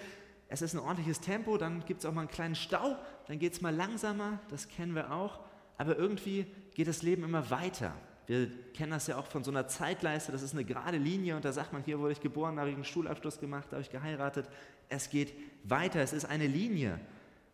Es 0.49 0.62
ist 0.62 0.75
ein 0.75 0.80
ordentliches 0.80 1.21
Tempo, 1.21 1.56
dann 1.56 1.85
gibt 1.87 2.00
es 2.00 2.06
auch 2.06 2.12
mal 2.12 2.23
einen 2.23 2.30
kleinen 2.30 2.54
Stau, 2.54 2.97
dann 3.26 3.38
geht 3.38 3.52
es 3.52 3.61
mal 3.61 3.75
langsamer, 3.75 4.40
das 4.50 4.68
kennen 4.68 4.95
wir 4.95 5.12
auch. 5.12 5.40
Aber 5.78 5.97
irgendwie 5.97 6.47
geht 6.75 6.88
das 6.88 7.02
Leben 7.02 7.25
immer 7.25 7.50
weiter. 7.50 7.92
Wir 8.26 8.50
kennen 8.75 8.90
das 8.90 9.06
ja 9.06 9.18
auch 9.18 9.26
von 9.26 9.45
so 9.45 9.50
einer 9.50 9.68
Zeitleiste, 9.68 10.33
das 10.33 10.42
ist 10.42 10.52
eine 10.52 10.64
gerade 10.64 10.99
Linie 10.99 11.37
und 11.37 11.45
da 11.45 11.52
sagt 11.52 11.73
man, 11.73 11.83
hier 11.85 12.00
wurde 12.00 12.12
ich 12.12 12.21
geboren, 12.21 12.56
da 12.56 12.62
habe 12.62 12.71
ich 12.71 12.76
einen 12.76 12.85
Schulabschluss 12.85 13.38
gemacht, 13.38 13.66
da 13.71 13.76
habe 13.76 13.83
ich 13.83 13.90
geheiratet. 13.90 14.49
Es 14.88 15.11
geht 15.11 15.33
weiter, 15.64 16.00
es 16.00 16.12
ist 16.12 16.25
eine 16.25 16.47
Linie. 16.47 16.99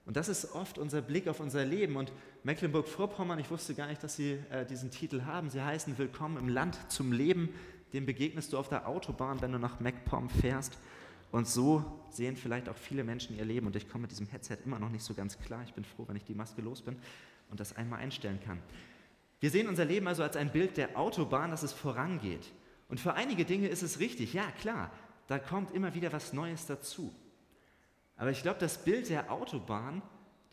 Und 0.04 0.16
das 0.16 0.28
ist 0.28 0.54
oft 0.54 0.78
unser 0.78 1.00
Blick 1.00 1.28
auf 1.28 1.40
unser 1.40 1.64
Leben. 1.64 1.96
Und 1.96 2.12
Mecklenburg-Vorpommern, 2.42 3.38
ich 3.38 3.50
wusste 3.50 3.74
gar 3.74 3.86
nicht, 3.86 4.02
dass 4.02 4.16
sie 4.16 4.38
äh, 4.50 4.66
diesen 4.66 4.90
Titel 4.90 5.22
haben. 5.24 5.48
Sie 5.48 5.62
heißen 5.62 5.96
Willkommen 5.96 6.38
im 6.38 6.48
Land 6.48 6.76
zum 6.90 7.12
Leben. 7.12 7.50
Dem 7.92 8.06
begegnest 8.06 8.52
du 8.52 8.58
auf 8.58 8.68
der 8.68 8.88
Autobahn, 8.88 9.40
wenn 9.42 9.52
du 9.52 9.58
nach 9.58 9.78
MacPom 9.78 10.28
fährst. 10.28 10.76
Und 11.30 11.46
so 11.46 11.84
sehen 12.10 12.36
vielleicht 12.36 12.68
auch 12.68 12.76
viele 12.76 13.04
Menschen 13.04 13.36
ihr 13.38 13.44
Leben. 13.44 13.66
Und 13.66 13.76
ich 13.76 13.88
komme 13.88 14.02
mit 14.02 14.10
diesem 14.10 14.26
Headset 14.26 14.58
immer 14.64 14.78
noch 14.78 14.90
nicht 14.90 15.04
so 15.04 15.14
ganz 15.14 15.38
klar. 15.38 15.62
Ich 15.64 15.72
bin 15.72 15.84
froh, 15.84 16.04
wenn 16.08 16.16
ich 16.16 16.24
die 16.24 16.34
Maske 16.34 16.62
los 16.62 16.82
bin 16.82 16.96
und 17.50 17.60
das 17.60 17.76
einmal 17.76 18.00
einstellen 18.00 18.40
kann. 18.44 18.58
Wir 19.42 19.50
sehen 19.50 19.66
unser 19.66 19.84
Leben 19.84 20.06
also 20.06 20.22
als 20.22 20.36
ein 20.36 20.52
Bild 20.52 20.76
der 20.76 20.96
Autobahn, 20.96 21.50
dass 21.50 21.64
es 21.64 21.72
vorangeht. 21.72 22.52
Und 22.88 23.00
für 23.00 23.14
einige 23.14 23.44
Dinge 23.44 23.66
ist 23.66 23.82
es 23.82 23.98
richtig. 23.98 24.34
Ja, 24.34 24.48
klar, 24.52 24.92
da 25.26 25.40
kommt 25.40 25.74
immer 25.74 25.94
wieder 25.94 26.12
was 26.12 26.32
Neues 26.32 26.66
dazu. 26.66 27.12
Aber 28.16 28.30
ich 28.30 28.42
glaube, 28.42 28.60
das 28.60 28.84
Bild 28.84 29.08
der 29.08 29.32
Autobahn, 29.32 30.00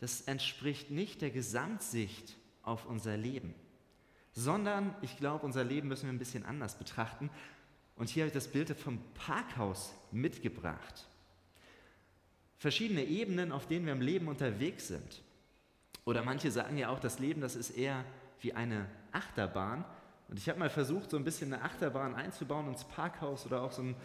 das 0.00 0.22
entspricht 0.22 0.90
nicht 0.90 1.22
der 1.22 1.30
Gesamtsicht 1.30 2.36
auf 2.64 2.84
unser 2.84 3.16
Leben, 3.16 3.54
sondern 4.32 4.92
ich 5.02 5.16
glaube, 5.16 5.46
unser 5.46 5.62
Leben 5.62 5.86
müssen 5.86 6.06
wir 6.06 6.12
ein 6.12 6.18
bisschen 6.18 6.44
anders 6.44 6.76
betrachten. 6.76 7.30
Und 7.94 8.08
hier 8.08 8.24
habe 8.24 8.30
ich 8.30 8.34
das 8.34 8.48
Bild 8.48 8.76
vom 8.76 8.98
Parkhaus 9.14 9.94
mitgebracht. 10.10 11.06
Verschiedene 12.58 13.04
Ebenen, 13.04 13.52
auf 13.52 13.68
denen 13.68 13.86
wir 13.86 13.92
im 13.92 14.00
Leben 14.00 14.26
unterwegs 14.26 14.88
sind. 14.88 15.22
Oder 16.04 16.24
manche 16.24 16.50
sagen 16.50 16.76
ja 16.76 16.88
auch, 16.88 16.98
das 16.98 17.20
Leben, 17.20 17.40
das 17.40 17.54
ist 17.54 17.70
eher 17.70 18.04
wie 18.40 18.54
eine 18.54 18.86
Achterbahn. 19.12 19.84
Und 20.28 20.38
ich 20.38 20.48
habe 20.48 20.58
mal 20.58 20.70
versucht, 20.70 21.10
so 21.10 21.16
ein 21.16 21.24
bisschen 21.24 21.52
eine 21.52 21.62
Achterbahn 21.62 22.14
einzubauen 22.14 22.68
ins 22.68 22.84
Parkhaus 22.84 23.46
oder 23.46 23.62
auch 23.62 23.72
so 23.72 23.82
ein 23.82 23.96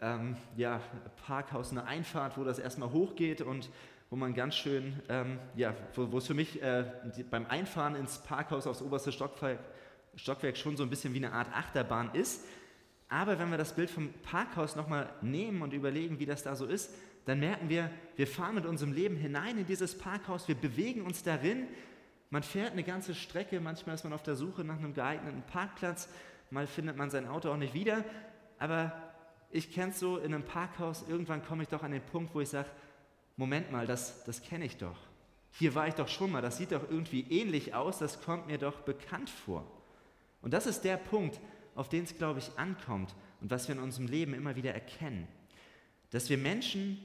ähm, 0.00 0.36
ja, 0.56 0.80
Parkhaus 1.26 1.70
eine 1.70 1.84
Einfahrt, 1.84 2.36
wo 2.38 2.44
das 2.44 2.58
erstmal 2.58 2.90
hochgeht 2.90 3.40
und 3.40 3.70
wo 4.10 4.16
man 4.16 4.34
ganz 4.34 4.56
schön, 4.56 5.00
ähm, 5.08 5.38
ja, 5.54 5.74
wo, 5.94 6.18
es 6.18 6.26
für 6.26 6.34
mich 6.34 6.60
äh, 6.62 6.84
die, 7.16 7.22
beim 7.22 7.46
Einfahren 7.46 7.94
ins 7.94 8.18
Parkhaus 8.18 8.66
aufs 8.66 8.82
oberste 8.82 9.12
Stockwerk, 9.12 9.60
Stockwerk 10.16 10.56
schon 10.56 10.76
so 10.76 10.82
ein 10.82 10.90
bisschen 10.90 11.14
wie 11.14 11.18
eine 11.24 11.32
Art 11.32 11.48
Achterbahn 11.54 12.10
ist. 12.14 12.44
Aber 13.08 13.38
wenn 13.38 13.50
wir 13.50 13.58
das 13.58 13.74
Bild 13.74 13.90
vom 13.90 14.12
Parkhaus 14.22 14.74
nochmal 14.74 15.12
nehmen 15.22 15.62
und 15.62 15.72
überlegen, 15.72 16.18
wie 16.18 16.26
das 16.26 16.42
da 16.42 16.56
so 16.56 16.66
ist, 16.66 16.92
dann 17.26 17.38
merken 17.40 17.68
wir, 17.68 17.90
wir 18.16 18.26
fahren 18.26 18.56
mit 18.56 18.66
unserem 18.66 18.92
Leben 18.92 19.16
hinein 19.16 19.58
in 19.58 19.66
dieses 19.66 19.96
Parkhaus, 19.96 20.48
wir 20.48 20.54
bewegen 20.54 21.02
uns 21.02 21.22
darin, 21.22 21.68
man 22.30 22.42
fährt 22.44 22.72
eine 22.72 22.84
ganze 22.84 23.14
Strecke, 23.14 23.60
manchmal 23.60 23.96
ist 23.96 24.04
man 24.04 24.12
auf 24.12 24.22
der 24.22 24.36
Suche 24.36 24.64
nach 24.64 24.78
einem 24.78 24.94
geeigneten 24.94 25.42
Parkplatz, 25.42 26.08
mal 26.50 26.66
findet 26.66 26.96
man 26.96 27.10
sein 27.10 27.26
Auto 27.26 27.50
auch 27.50 27.56
nicht 27.56 27.74
wieder, 27.74 28.04
aber 28.58 28.92
ich 29.50 29.72
kenne 29.72 29.90
es 29.90 29.98
so 29.98 30.16
in 30.16 30.32
einem 30.32 30.44
Parkhaus, 30.44 31.04
irgendwann 31.08 31.44
komme 31.44 31.64
ich 31.64 31.68
doch 31.68 31.82
an 31.82 31.90
den 31.90 32.02
Punkt, 32.02 32.34
wo 32.34 32.40
ich 32.40 32.48
sage, 32.48 32.68
Moment 33.36 33.72
mal, 33.72 33.86
das, 33.86 34.24
das 34.24 34.42
kenne 34.42 34.64
ich 34.64 34.76
doch. 34.76 34.96
Hier 35.52 35.74
war 35.74 35.88
ich 35.88 35.94
doch 35.94 36.08
schon 36.08 36.30
mal, 36.30 36.42
das 36.42 36.56
sieht 36.56 36.70
doch 36.70 36.88
irgendwie 36.88 37.22
ähnlich 37.30 37.74
aus, 37.74 37.98
das 37.98 38.22
kommt 38.22 38.46
mir 38.46 38.58
doch 38.58 38.80
bekannt 38.82 39.28
vor. 39.28 39.66
Und 40.40 40.54
das 40.54 40.66
ist 40.66 40.82
der 40.82 40.96
Punkt, 40.96 41.40
auf 41.74 41.88
den 41.88 42.04
es, 42.04 42.16
glaube 42.16 42.38
ich, 42.38 42.56
ankommt 42.56 43.14
und 43.40 43.50
was 43.50 43.66
wir 43.66 43.74
in 43.74 43.80
unserem 43.82 44.06
Leben 44.06 44.34
immer 44.34 44.54
wieder 44.54 44.72
erkennen. 44.72 45.26
Dass 46.10 46.30
wir 46.30 46.38
Menschen 46.38 46.98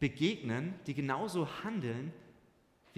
begegnen, 0.00 0.74
die 0.86 0.94
genauso 0.94 1.48
handeln 1.62 2.12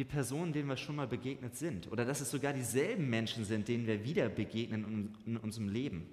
wie 0.03 0.05
Personen, 0.05 0.53
denen 0.53 0.69
wir 0.69 0.77
schon 0.77 0.97
mal 0.97 1.07
begegnet 1.07 1.55
sind. 1.55 1.91
Oder 1.93 2.05
dass 2.05 2.21
es 2.21 2.33
sogar 2.33 2.53
dieselben 2.53 3.09
Menschen 3.09 3.45
sind, 3.45 3.69
denen 3.69 3.87
wir 3.87 4.03
wieder 4.03 4.29
begegnen 4.29 5.15
in 5.25 5.37
unserem 5.37 5.69
Leben. 5.69 6.09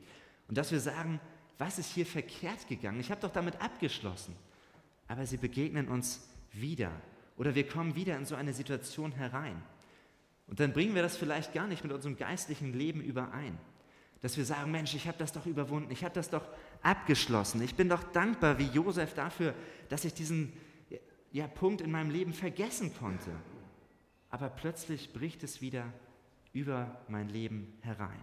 Und 0.47 0.59
dass 0.59 0.71
wir 0.71 0.79
sagen, 0.79 1.19
was 1.57 1.79
ist 1.79 1.91
hier 1.91 2.05
verkehrt 2.05 2.67
gegangen? 2.67 2.99
Ich 2.99 3.09
habe 3.09 3.19
doch 3.19 3.31
damit 3.31 3.59
abgeschlossen. 3.59 4.35
Aber 5.07 5.25
sie 5.25 5.37
begegnen 5.37 5.87
uns 5.87 6.29
wieder. 6.53 6.91
Oder 7.35 7.55
wir 7.55 7.67
kommen 7.67 7.95
wieder 7.95 8.15
in 8.15 8.25
so 8.25 8.35
eine 8.35 8.53
Situation 8.53 9.11
herein. 9.11 9.59
Und 10.45 10.59
dann 10.59 10.71
bringen 10.71 10.93
wir 10.93 11.01
das 11.01 11.17
vielleicht 11.17 11.51
gar 11.51 11.65
nicht 11.65 11.83
mit 11.83 11.91
unserem 11.91 12.15
geistlichen 12.15 12.73
Leben 12.73 13.01
überein. 13.01 13.57
Dass 14.21 14.37
wir 14.37 14.45
sagen, 14.45 14.69
Mensch, 14.69 14.93
ich 14.93 15.07
habe 15.07 15.17
das 15.17 15.31
doch 15.31 15.47
überwunden, 15.47 15.89
ich 15.91 16.03
habe 16.03 16.13
das 16.13 16.29
doch 16.29 16.47
abgeschlossen. 16.83 17.59
Ich 17.63 17.73
bin 17.73 17.89
doch 17.89 18.03
dankbar 18.03 18.59
wie 18.59 18.67
Josef 18.67 19.15
dafür, 19.15 19.55
dass 19.87 20.05
ich 20.05 20.13
diesen 20.13 20.53
ja, 21.31 21.47
Punkt 21.47 21.81
in 21.81 21.89
meinem 21.89 22.11
Leben 22.11 22.33
vergessen 22.33 22.93
konnte. 22.95 23.31
Aber 24.29 24.49
plötzlich 24.49 25.13
bricht 25.13 25.43
es 25.43 25.61
wieder 25.61 25.91
über 26.53 26.99
mein 27.07 27.29
Leben 27.29 27.77
herein. 27.81 28.21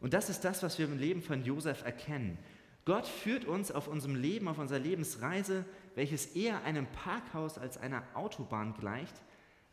Und 0.00 0.12
das 0.12 0.28
ist 0.28 0.44
das, 0.44 0.62
was 0.62 0.78
wir 0.78 0.86
im 0.86 0.98
Leben 0.98 1.22
von 1.22 1.44
Josef 1.44 1.84
erkennen. 1.84 2.38
Gott 2.84 3.06
führt 3.06 3.44
uns 3.44 3.72
auf 3.72 3.88
unserem 3.88 4.14
Leben, 4.14 4.48
auf 4.48 4.58
unserer 4.58 4.78
Lebensreise, 4.78 5.64
welches 5.94 6.36
eher 6.36 6.62
einem 6.64 6.86
Parkhaus 6.86 7.58
als 7.58 7.78
einer 7.78 8.02
Autobahn 8.14 8.74
gleicht, 8.74 9.14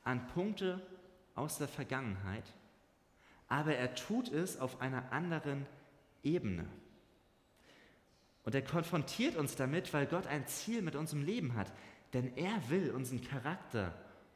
an 0.04 0.26
Punkte 0.28 0.82
aus 1.36 1.58
der 1.58 1.68
Vergangenheit. 1.68 2.46
Aber 3.48 3.76
er 3.76 3.94
tut 3.94 4.32
es 4.32 4.60
auf 4.60 4.82
einer 4.82 5.12
anderen 5.12 5.68
Ebene. 6.24 6.66
Und 8.44 8.56
er 8.56 8.64
konfrontiert 8.64 9.36
uns 9.36 9.56
damit, 9.56 9.94
weil 9.94 10.06
Gott 10.06 10.28
ein 10.28 10.48
Ziel 10.48 10.82
mit 10.82 10.96
unserem 10.96 11.24
Leben 11.24 11.56
hat. 11.56 11.72
Denn 12.14 12.36
er 12.36 12.70
will 12.70 12.92
unseren 12.92 13.22
Charakter 13.22 13.94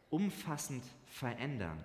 umfassend 0.10 0.84
verändern. 1.08 1.84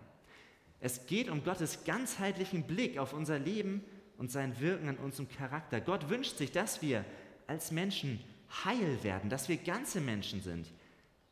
Es 0.81 1.07
geht 1.07 1.29
um 1.29 1.45
Gottes 1.45 1.85
ganzheitlichen 1.85 2.65
Blick 2.65 2.99
auf 2.99 3.13
unser 3.13 3.39
Leben 3.39 3.85
und 4.19 4.31
sein 4.31 4.61
Wirken 4.61 4.89
an 4.89 4.97
unserem 4.97 5.29
Charakter. 5.29 5.81
Gott 5.81 6.09
wünscht 6.09 6.37
sich, 6.37 6.51
dass 6.53 6.83
wir 6.83 7.05
als 7.47 7.71
Menschen 7.71 8.21
heil 8.65 9.03
werden, 9.03 9.31
dass 9.31 9.49
wir 9.49 9.57
ganze 9.57 10.01
Menschen 10.01 10.43
sind. 10.43 10.67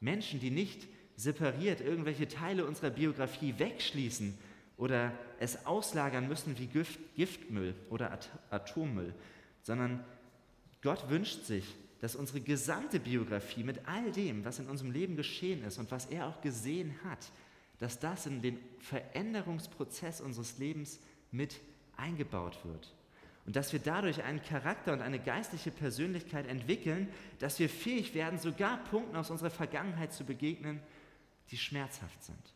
Menschen, 0.00 0.40
die 0.40 0.50
nicht 0.50 0.88
separiert 1.16 1.80
irgendwelche 1.80 2.28
Teile 2.28 2.64
unserer 2.64 2.90
Biografie 2.90 3.58
wegschließen 3.58 4.38
oder 4.76 5.12
es 5.38 5.66
auslagern 5.66 6.28
müssen 6.28 6.58
wie 6.58 6.66
Gift, 6.66 6.98
Giftmüll 7.14 7.74
oder 7.90 8.12
At 8.12 8.30
Atommüll, 8.50 9.14
sondern 9.62 10.02
Gott 10.80 11.10
wünscht 11.10 11.44
sich, 11.44 11.66
dass 12.00 12.16
unsere 12.16 12.40
gesamte 12.40 12.98
Biografie 12.98 13.62
mit 13.62 13.86
all 13.86 14.10
dem, 14.12 14.44
was 14.44 14.58
in 14.58 14.68
unserem 14.68 14.90
Leben 14.90 15.16
geschehen 15.16 15.62
ist 15.64 15.78
und 15.78 15.90
was 15.90 16.06
er 16.06 16.26
auch 16.26 16.40
gesehen 16.40 16.94
hat, 17.04 17.30
dass 17.78 17.98
das 17.98 18.26
in 18.26 18.42
den 18.42 18.58
Veränderungsprozess 18.78 20.20
unseres 20.20 20.58
Lebens 20.58 21.00
mit 21.30 21.60
eingebaut 21.96 22.58
wird. 22.64 22.94
Und 23.46 23.56
dass 23.56 23.72
wir 23.72 23.80
dadurch 23.80 24.22
einen 24.22 24.42
Charakter 24.42 24.92
und 24.92 25.00
eine 25.00 25.18
geistliche 25.18 25.70
Persönlichkeit 25.70 26.46
entwickeln, 26.46 27.08
dass 27.38 27.58
wir 27.58 27.68
fähig 27.68 28.14
werden, 28.14 28.38
sogar 28.38 28.84
Punkten 28.84 29.16
aus 29.16 29.30
unserer 29.30 29.50
Vergangenheit 29.50 30.12
zu 30.12 30.24
begegnen, 30.24 30.80
die 31.50 31.56
schmerzhaft 31.56 32.22
sind. 32.22 32.54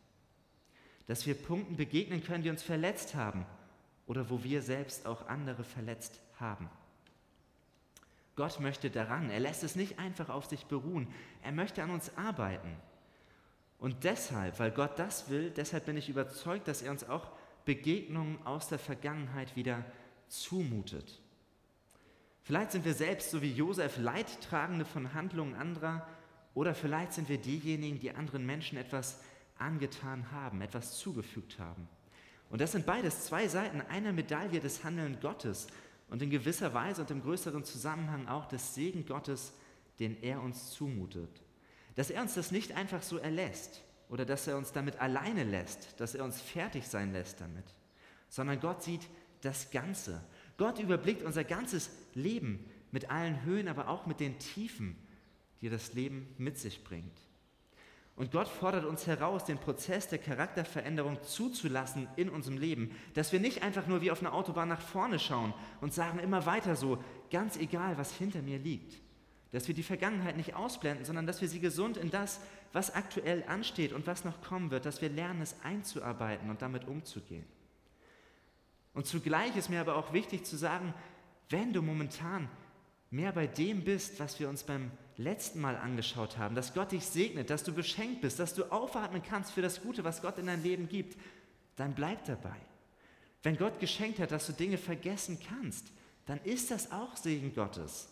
Dass 1.07 1.25
wir 1.25 1.35
Punkten 1.35 1.75
begegnen 1.75 2.23
können, 2.23 2.43
die 2.43 2.49
uns 2.49 2.63
verletzt 2.63 3.15
haben 3.15 3.45
oder 4.07 4.29
wo 4.29 4.43
wir 4.43 4.61
selbst 4.61 5.05
auch 5.05 5.27
andere 5.27 5.63
verletzt 5.63 6.21
haben. 6.39 6.69
Gott 8.35 8.59
möchte 8.59 8.89
daran, 8.89 9.29
er 9.29 9.39
lässt 9.39 9.63
es 9.63 9.75
nicht 9.75 9.99
einfach 9.99 10.29
auf 10.29 10.45
sich 10.45 10.65
beruhen, 10.65 11.07
er 11.41 11.51
möchte 11.51 11.81
an 11.83 11.91
uns 11.91 12.15
arbeiten. 12.17 12.75
Und 13.79 14.03
deshalb, 14.03 14.59
weil 14.59 14.71
Gott 14.71 14.97
das 14.99 15.29
will, 15.29 15.51
deshalb 15.51 15.85
bin 15.85 15.97
ich 15.97 16.09
überzeugt, 16.09 16.67
dass 16.67 16.81
er 16.81 16.91
uns 16.91 17.07
auch 17.07 17.31
Begegnungen 17.65 18.45
aus 18.45 18.67
der 18.67 18.79
Vergangenheit 18.79 19.55
wieder 19.55 19.83
zumutet. 20.27 21.21
Vielleicht 22.43 22.71
sind 22.71 22.85
wir 22.85 22.93
selbst, 22.93 23.31
so 23.31 23.41
wie 23.41 23.51
Josef, 23.51 23.97
Leidtragende 23.97 24.85
von 24.85 25.13
Handlungen 25.13 25.55
anderer 25.55 26.07
oder 26.53 26.75
vielleicht 26.75 27.13
sind 27.13 27.27
wir 27.27 27.39
diejenigen, 27.39 27.99
die 27.99 28.11
anderen 28.11 28.45
Menschen 28.45 28.77
etwas 28.77 29.21
angetan 29.57 30.31
haben, 30.31 30.61
etwas 30.61 30.97
zugefügt 30.97 31.59
haben. 31.59 31.87
Und 32.49 32.61
das 32.61 32.73
sind 32.73 32.85
beides 32.85 33.25
zwei 33.25 33.47
Seiten 33.47 33.81
einer 33.81 34.13
Medaille 34.13 34.59
des 34.59 34.83
Handeln 34.83 35.19
Gottes 35.19 35.67
und 36.09 36.21
in 36.21 36.29
gewisser 36.29 36.73
Weise 36.73 37.01
und 37.01 37.11
im 37.11 37.21
größeren 37.21 37.63
Zusammenhang 37.63 38.27
auch 38.27 38.45
des 38.47 38.75
Segen 38.75 39.05
Gottes, 39.05 39.53
den 39.99 40.21
er 40.21 40.41
uns 40.41 40.71
zumutet. 40.71 41.41
Dass 41.95 42.09
er 42.09 42.21
uns 42.21 42.35
das 42.35 42.51
nicht 42.51 42.73
einfach 42.73 43.01
so 43.01 43.17
erlässt 43.17 43.81
oder 44.09 44.25
dass 44.25 44.47
er 44.47 44.57
uns 44.57 44.71
damit 44.71 44.99
alleine 44.99 45.43
lässt, 45.43 45.99
dass 45.99 46.15
er 46.15 46.23
uns 46.23 46.41
fertig 46.41 46.87
sein 46.87 47.13
lässt 47.13 47.41
damit, 47.41 47.65
sondern 48.29 48.59
Gott 48.59 48.83
sieht 48.83 49.07
das 49.41 49.71
Ganze. 49.71 50.23
Gott 50.57 50.79
überblickt 50.79 51.23
unser 51.23 51.43
ganzes 51.43 51.89
Leben 52.13 52.65
mit 52.91 53.09
allen 53.09 53.43
Höhen, 53.43 53.67
aber 53.67 53.89
auch 53.89 54.05
mit 54.05 54.19
den 54.19 54.39
Tiefen, 54.39 54.95
die 55.61 55.69
das 55.69 55.93
Leben 55.93 56.33
mit 56.37 56.57
sich 56.57 56.83
bringt. 56.83 57.19
Und 58.15 58.31
Gott 58.31 58.47
fordert 58.47 58.85
uns 58.85 59.07
heraus, 59.07 59.43
den 59.43 59.57
Prozess 59.57 60.07
der 60.07 60.19
Charakterveränderung 60.19 61.21
zuzulassen 61.23 62.07
in 62.15 62.29
unserem 62.29 62.57
Leben, 62.57 62.95
dass 63.13 63.33
wir 63.33 63.41
nicht 63.41 63.61
einfach 63.61 63.87
nur 63.87 64.01
wie 64.01 64.09
auf 64.09 64.21
einer 64.21 64.33
Autobahn 64.33 64.69
nach 64.69 64.79
vorne 64.79 65.19
schauen 65.19 65.53
und 65.81 65.93
sagen 65.93 66.19
immer 66.19 66.45
weiter 66.45 66.77
so, 66.77 67.03
ganz 67.29 67.57
egal, 67.57 67.97
was 67.97 68.13
hinter 68.13 68.41
mir 68.41 68.57
liegt. 68.57 69.01
Dass 69.51 69.67
wir 69.67 69.75
die 69.75 69.83
Vergangenheit 69.83 70.37
nicht 70.37 70.55
ausblenden, 70.55 71.03
sondern 71.03 71.27
dass 71.27 71.41
wir 71.41 71.49
sie 71.49 71.59
gesund 71.59 71.97
in 71.97 72.09
das, 72.09 72.39
was 72.71 72.95
aktuell 72.95 73.43
ansteht 73.47 73.91
und 73.91 74.07
was 74.07 74.23
noch 74.23 74.41
kommen 74.41 74.71
wird, 74.71 74.85
dass 74.85 75.01
wir 75.01 75.09
lernen, 75.09 75.41
es 75.41 75.57
einzuarbeiten 75.63 76.49
und 76.49 76.61
damit 76.61 76.87
umzugehen. 76.87 77.45
Und 78.93 79.07
zugleich 79.07 79.55
ist 79.57 79.69
mir 79.69 79.81
aber 79.81 79.97
auch 79.97 80.13
wichtig 80.13 80.45
zu 80.45 80.55
sagen, 80.55 80.93
wenn 81.49 81.73
du 81.73 81.81
momentan 81.81 82.49
mehr 83.15 83.31
bei 83.31 83.47
dem 83.47 83.83
bist, 83.83 84.19
was 84.19 84.39
wir 84.39 84.49
uns 84.49 84.63
beim 84.63 84.91
letzten 85.17 85.61
Mal 85.61 85.77
angeschaut 85.77 86.37
haben, 86.37 86.55
dass 86.55 86.73
Gott 86.73 86.91
dich 86.91 87.05
segnet, 87.05 87.49
dass 87.49 87.63
du 87.63 87.71
beschenkt 87.71 88.21
bist, 88.21 88.39
dass 88.39 88.53
du 88.53 88.65
aufatmen 88.65 89.23
kannst 89.23 89.51
für 89.53 89.61
das 89.61 89.81
Gute, 89.81 90.03
was 90.03 90.21
Gott 90.21 90.37
in 90.37 90.47
dein 90.47 90.61
Leben 90.61 90.89
gibt, 90.89 91.17
dann 91.77 91.95
bleib 91.95 92.25
dabei. 92.25 92.55
Wenn 93.41 93.57
Gott 93.57 93.79
geschenkt 93.79 94.19
hat, 94.19 94.31
dass 94.31 94.47
du 94.47 94.53
Dinge 94.53 94.77
vergessen 94.77 95.39
kannst, 95.47 95.87
dann 96.25 96.39
ist 96.43 96.71
das 96.71 96.91
auch 96.91 97.15
Segen 97.15 97.53
Gottes. 97.55 98.09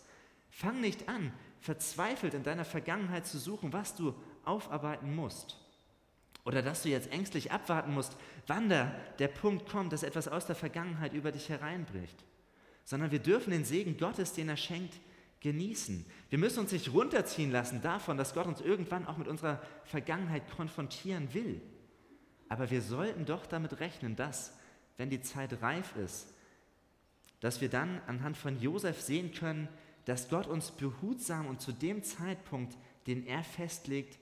Fang 0.50 0.80
nicht 0.80 1.08
an, 1.08 1.32
verzweifelt 1.60 2.32
in 2.32 2.42
deiner 2.42 2.64
Vergangenheit 2.64 3.26
zu 3.26 3.38
suchen, 3.38 3.72
was 3.72 3.96
du 3.96 4.14
aufarbeiten 4.44 5.14
musst. 5.14 5.58
Oder 6.44 6.62
dass 6.62 6.82
du 6.82 6.88
jetzt 6.88 7.10
ängstlich 7.10 7.52
abwarten 7.52 7.92
musst, 7.92 8.16
wann 8.46 8.68
da 8.68 8.94
der 9.18 9.28
Punkt 9.28 9.68
kommt, 9.68 9.92
dass 9.92 10.02
etwas 10.02 10.28
aus 10.28 10.46
der 10.46 10.56
Vergangenheit 10.56 11.12
über 11.12 11.32
dich 11.32 11.48
hereinbricht. 11.48 12.24
Sondern 12.84 13.10
wir 13.10 13.18
dürfen 13.18 13.50
den 13.50 13.64
Segen 13.64 13.96
Gottes, 13.96 14.32
den 14.32 14.48
er 14.48 14.56
schenkt, 14.56 14.94
genießen. 15.40 16.04
Wir 16.30 16.38
müssen 16.38 16.60
uns 16.60 16.72
nicht 16.72 16.92
runterziehen 16.92 17.52
lassen 17.52 17.82
davon, 17.82 18.16
dass 18.16 18.34
Gott 18.34 18.46
uns 18.46 18.60
irgendwann 18.60 19.06
auch 19.06 19.18
mit 19.18 19.28
unserer 19.28 19.60
Vergangenheit 19.84 20.50
konfrontieren 20.50 21.32
will. 21.34 21.60
Aber 22.48 22.70
wir 22.70 22.82
sollten 22.82 23.26
doch 23.26 23.46
damit 23.46 23.80
rechnen, 23.80 24.16
dass, 24.16 24.56
wenn 24.96 25.10
die 25.10 25.20
Zeit 25.20 25.60
reif 25.62 25.94
ist, 25.96 26.28
dass 27.40 27.60
wir 27.60 27.68
dann 27.68 28.00
anhand 28.06 28.36
von 28.36 28.58
Josef 28.60 29.00
sehen 29.00 29.32
können, 29.32 29.68
dass 30.06 30.28
Gott 30.28 30.46
uns 30.46 30.70
behutsam 30.70 31.46
und 31.46 31.60
zu 31.60 31.72
dem 31.72 32.02
Zeitpunkt, 32.02 32.76
den 33.06 33.26
er 33.26 33.44
festlegt, 33.44 34.18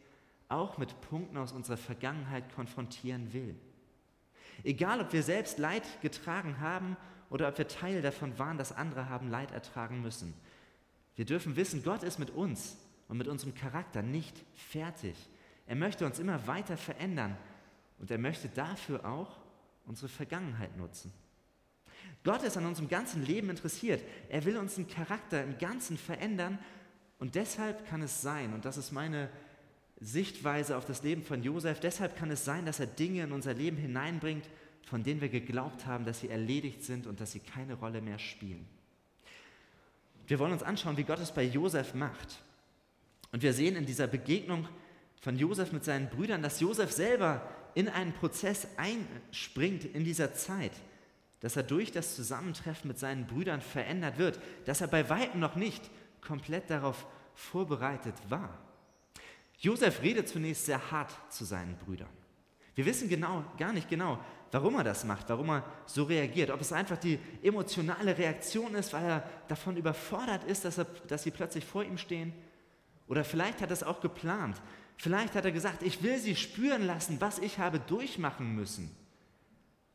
auch 0.49 0.77
mit 0.77 1.01
Punkten 1.03 1.37
aus 1.37 1.53
unserer 1.53 1.77
Vergangenheit 1.77 2.53
konfrontieren 2.55 3.33
will. 3.33 3.55
Egal, 4.65 5.01
ob 5.01 5.13
wir 5.13 5.23
selbst 5.23 5.59
Leid 5.59 5.85
getragen 6.03 6.61
haben 6.61 6.97
oder 7.33 7.49
ob 7.49 7.57
wir 7.57 7.67
Teil 7.67 8.03
davon 8.03 8.39
waren, 8.39 8.59
dass 8.59 8.77
andere 8.77 9.09
haben 9.09 9.31
Leid 9.31 9.53
ertragen 9.53 10.03
müssen. 10.03 10.35
Wir 11.17 11.25
dürfen 11.25 11.57
wissen, 11.57 11.83
Gott 11.83 12.03
ist 12.03 12.19
mit 12.19 12.29
uns 12.29 12.77
und 13.09 13.17
mit 13.17 13.27
unserem 13.27 13.55
Charakter 13.55 14.03
nicht 14.03 14.37
fertig. 14.55 15.17
Er 15.67 15.77
möchte 15.77 16.05
uns 16.05 16.19
immer 16.19 16.47
weiter 16.47 16.77
verändern 16.77 17.39
und 17.99 18.11
er 18.11 18.19
möchte 18.19 18.51
dafür 18.51 19.07
auch 19.07 19.39
unsere 19.87 20.09
Vergangenheit 20.09 20.77
nutzen. 20.77 21.11
Gott 22.23 22.43
ist 22.43 22.59
an 22.59 22.67
unserem 22.67 22.91
ganzen 22.91 23.25
Leben 23.25 23.49
interessiert. 23.49 24.05
Er 24.29 24.45
will 24.45 24.59
unseren 24.59 24.87
Charakter 24.87 25.43
im 25.43 25.57
Ganzen 25.57 25.97
verändern 25.97 26.59
und 27.19 27.35
deshalb 27.35 27.89
kann 27.89 28.03
es 28.03 28.21
sein, 28.21 28.53
und 28.53 28.67
das 28.67 28.77
ist 28.77 28.93
meine 28.93 29.31
Sichtweise 30.01 30.77
auf 30.77 30.85
das 30.85 31.03
Leben 31.03 31.23
von 31.23 31.43
Josef, 31.43 31.81
deshalb 31.81 32.15
kann 32.15 32.31
es 32.31 32.45
sein, 32.45 32.67
dass 32.67 32.79
er 32.79 32.87
Dinge 32.87 33.23
in 33.23 33.33
unser 33.33 33.55
Leben 33.55 33.79
hineinbringt, 33.79 34.45
von 34.85 35.03
denen 35.03 35.21
wir 35.21 35.29
geglaubt 35.29 35.87
haben, 35.87 36.05
dass 36.05 36.21
sie 36.21 36.29
erledigt 36.29 36.83
sind 36.83 37.07
und 37.07 37.21
dass 37.21 37.33
sie 37.33 37.41
keine 37.41 37.75
Rolle 37.75 38.01
mehr 38.01 38.19
spielen. 38.19 38.67
Wir 40.27 40.39
wollen 40.39 40.53
uns 40.53 40.63
anschauen, 40.63 40.97
wie 40.97 41.05
Gott 41.05 41.19
es 41.19 41.33
bei 41.33 41.43
Josef 41.43 41.95
macht. 41.95 42.43
Und 43.33 43.43
wir 43.43 43.53
sehen 43.53 43.77
in 43.77 43.87
dieser 43.87 44.07
Begegnung 44.07 44.69
von 45.21 45.37
Josef 45.37 45.73
mit 45.73 45.85
seinen 45.85 46.09
Brüdern, 46.11 46.43
dass 46.43 46.61
Josef 46.61 46.93
selber 46.93 47.49
in 47.75 47.89
einen 47.89 48.13
Prozess 48.13 48.67
einspringt 48.77 49.85
in 49.85 50.05
dieser 50.05 50.35
Zeit, 50.35 50.73
dass 51.41 51.57
er 51.57 51.63
durch 51.63 51.91
das 51.91 52.15
Zusammentreffen 52.15 52.89
mit 52.89 52.99
seinen 52.99 53.27
Brüdern 53.27 53.61
verändert 53.61 54.19
wird, 54.19 54.41
dass 54.65 54.81
er 54.81 54.89
bei 54.89 55.09
weitem 55.09 55.41
noch 55.41 55.57
nicht 55.57 55.91
komplett 56.21 56.71
darauf 56.71 57.07
vorbereitet 57.35 58.15
war. 58.29 58.59
Josef 59.59 60.03
redet 60.03 60.29
zunächst 60.29 60.67
sehr 60.67 60.91
hart 60.91 61.13
zu 61.33 61.45
seinen 61.45 61.77
Brüdern. 61.77 62.09
Wir 62.75 62.87
wissen 62.87 63.09
genau, 63.09 63.45
gar 63.59 63.73
nicht 63.73 63.89
genau, 63.89 64.19
warum 64.53 64.77
er 64.77 64.85
das 64.85 65.05
macht, 65.05 65.29
warum 65.29 65.49
er 65.51 65.65
so 65.87 66.05
reagiert. 66.05 66.51
Ob 66.51 66.61
es 66.61 66.73
einfach 66.73 66.99
die 66.99 67.19
emotionale 67.43 68.17
Reaktion 68.17 68.75
ist, 68.75 68.93
weil 68.93 69.05
er 69.05 69.31
davon 69.49 69.77
überfordert 69.77 70.45
ist, 70.45 70.65
dass, 70.65 70.79
er, 70.79 70.85
dass 71.09 71.25
sie 71.25 71.31
plötzlich 71.31 71.65
vor 71.65 71.83
ihm 71.83 71.99
stehen. 71.99 72.33
Oder 73.09 73.25
vielleicht 73.25 73.61
hat 73.61 73.71
er 73.71 73.75
es 73.75 73.83
auch 73.83 74.01
geplant. 74.01 74.61
Vielleicht 74.99 75.35
hat 75.35 75.47
er 75.47 75.53
gesagt, 75.53 75.83
ich 75.83 76.03
will 76.03 76.19
sie 76.19 76.37
spüren 76.37 76.87
lassen, 76.87 77.21
was 77.21 77.39
ich 77.39 77.59
habe 77.59 77.81
durchmachen 77.81 78.55
müssen. 78.55 78.95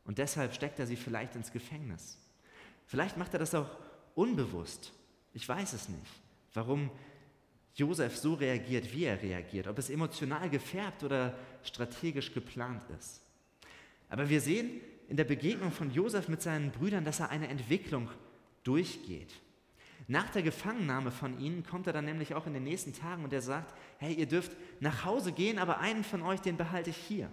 Und 0.04 0.18
deshalb 0.18 0.52
steckt 0.52 0.78
er 0.80 0.86
sie 0.86 0.96
vielleicht 0.96 1.36
ins 1.36 1.52
Gefängnis. 1.52 2.18
Vielleicht 2.86 3.16
macht 3.16 3.32
er 3.34 3.38
das 3.38 3.54
auch 3.54 3.70
unbewusst. 4.14 4.92
Ich 5.34 5.48
weiß 5.48 5.72
es 5.72 5.88
nicht, 5.88 6.12
warum 6.52 6.90
Josef 7.74 8.16
so 8.16 8.34
reagiert, 8.34 8.92
wie 8.92 9.04
er 9.04 9.22
reagiert. 9.22 9.68
Ob 9.68 9.78
es 9.78 9.88
emotional 9.88 10.50
gefärbt 10.50 11.04
oder 11.04 11.34
strategisch 11.62 12.32
geplant 12.34 12.82
ist. 12.98 13.22
Aber 14.08 14.28
wir 14.28 14.40
sehen 14.40 14.80
in 15.08 15.16
der 15.16 15.24
Begegnung 15.24 15.72
von 15.72 15.90
Josef 15.90 16.28
mit 16.28 16.42
seinen 16.42 16.70
Brüdern, 16.70 17.04
dass 17.04 17.20
er 17.20 17.30
eine 17.30 17.48
Entwicklung 17.48 18.08
durchgeht. 18.62 19.32
Nach 20.06 20.30
der 20.30 20.42
Gefangennahme 20.42 21.10
von 21.10 21.38
ihnen 21.40 21.64
kommt 21.64 21.86
er 21.86 21.92
dann 21.92 22.04
nämlich 22.04 22.34
auch 22.34 22.46
in 22.46 22.54
den 22.54 22.64
nächsten 22.64 22.92
Tagen 22.92 23.24
und 23.24 23.32
er 23.32 23.42
sagt, 23.42 23.74
hey, 23.98 24.14
ihr 24.14 24.26
dürft 24.26 24.52
nach 24.80 25.04
Hause 25.04 25.32
gehen, 25.32 25.58
aber 25.58 25.80
einen 25.80 26.04
von 26.04 26.22
euch, 26.22 26.40
den 26.40 26.56
behalte 26.56 26.90
ich 26.90 26.96
hier. 26.96 27.30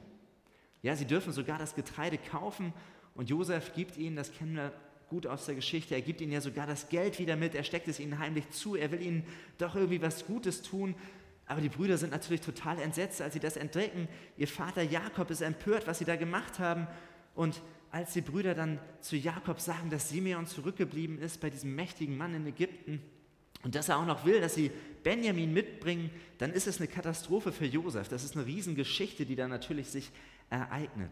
Ja, 0.81 0.95
sie 0.95 1.05
dürfen 1.05 1.31
sogar 1.31 1.57
das 1.57 1.75
Getreide 1.75 2.17
kaufen 2.17 2.73
und 3.13 3.29
Josef 3.29 3.73
gibt 3.73 3.97
ihnen, 3.97 4.15
das 4.15 4.31
kennen 4.31 4.55
wir 4.55 4.73
gut 5.09 5.27
aus 5.27 5.45
der 5.45 5.55
Geschichte, 5.55 5.95
er 5.95 6.01
gibt 6.01 6.19
ihnen 6.19 6.31
ja 6.31 6.41
sogar 6.41 6.67
das 6.67 6.89
Geld 6.89 7.19
wieder 7.19 7.35
mit, 7.35 7.55
er 7.55 7.63
steckt 7.63 7.87
es 7.87 7.99
ihnen 7.99 8.19
heimlich 8.19 8.49
zu, 8.49 8.75
er 8.75 8.91
will 8.91 9.01
ihnen 9.01 9.23
doch 9.57 9.75
irgendwie 9.75 10.01
was 10.01 10.25
Gutes 10.25 10.61
tun 10.61 10.95
aber 11.47 11.61
die 11.61 11.69
Brüder 11.69 11.97
sind 11.97 12.11
natürlich 12.11 12.41
total 12.41 12.79
entsetzt, 12.81 13.21
als 13.21 13.33
sie 13.33 13.39
das 13.39 13.55
entdecken. 13.55 14.07
Ihr 14.37 14.47
Vater 14.47 14.81
Jakob 14.81 15.29
ist 15.29 15.41
empört, 15.41 15.85
was 15.85 15.99
sie 15.99 16.05
da 16.05 16.15
gemacht 16.15 16.59
haben. 16.59 16.87
Und 17.35 17.61
als 17.91 18.13
die 18.13 18.21
Brüder 18.21 18.55
dann 18.55 18.79
zu 18.99 19.15
Jakob 19.15 19.59
sagen, 19.59 19.89
dass 19.89 20.09
Simeon 20.09 20.47
zurückgeblieben 20.47 21.19
ist 21.19 21.39
bei 21.41 21.49
diesem 21.49 21.75
mächtigen 21.75 22.17
Mann 22.17 22.33
in 22.33 22.47
Ägypten 22.47 23.01
und 23.63 23.75
dass 23.75 23.89
er 23.89 23.97
auch 23.97 24.05
noch 24.05 24.25
will, 24.25 24.41
dass 24.41 24.55
sie 24.55 24.71
Benjamin 25.03 25.53
mitbringen, 25.53 26.09
dann 26.39 26.51
ist 26.51 26.67
es 26.67 26.79
eine 26.79 26.87
Katastrophe 26.87 27.51
für 27.51 27.65
Josef. 27.65 28.07
Das 28.09 28.23
ist 28.23 28.35
eine 28.35 28.45
Riesengeschichte, 28.45 29.25
die 29.25 29.35
da 29.35 29.47
natürlich 29.47 29.89
sich 29.89 30.11
ereignet. 30.49 31.11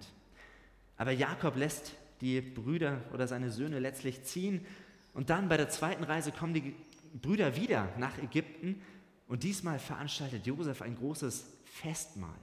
Aber 0.97 1.11
Jakob 1.11 1.55
lässt 1.55 1.93
die 2.21 2.41
Brüder 2.41 3.01
oder 3.13 3.27
seine 3.27 3.51
Söhne 3.51 3.79
letztlich 3.79 4.23
ziehen. 4.23 4.65
Und 5.13 5.29
dann 5.29 5.49
bei 5.49 5.57
der 5.57 5.69
zweiten 5.69 6.03
Reise 6.03 6.31
kommen 6.31 6.53
die 6.53 6.75
Brüder 7.21 7.55
wieder 7.55 7.89
nach 7.97 8.17
Ägypten 8.17 8.81
und 9.33 9.41
diesmal 9.41 9.79
veranstaltet 9.79 10.45
Josef 10.45 10.83
ein 10.83 10.95
großes 10.95 11.47
Festmahl. 11.63 12.37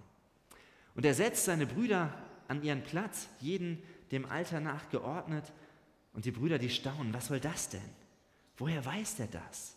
Und 0.97 1.07
er 1.07 1.15
setzt 1.15 1.45
seine 1.45 1.65
Brüder 1.65 2.13
an 2.49 2.65
ihren 2.65 2.83
Platz, 2.83 3.29
jeden 3.39 3.81
dem 4.11 4.27
Alter 4.27 4.59
nach 4.59 4.91
geordnet. 4.91 5.53
Und 6.15 6.25
die 6.25 6.33
Brüder, 6.33 6.59
die 6.59 6.69
staunen, 6.69 7.15
was 7.15 7.29
soll 7.29 7.39
das 7.39 7.69
denn? 7.69 7.89
Woher 8.57 8.85
weiß 8.85 9.21
er 9.21 9.29
das? 9.29 9.77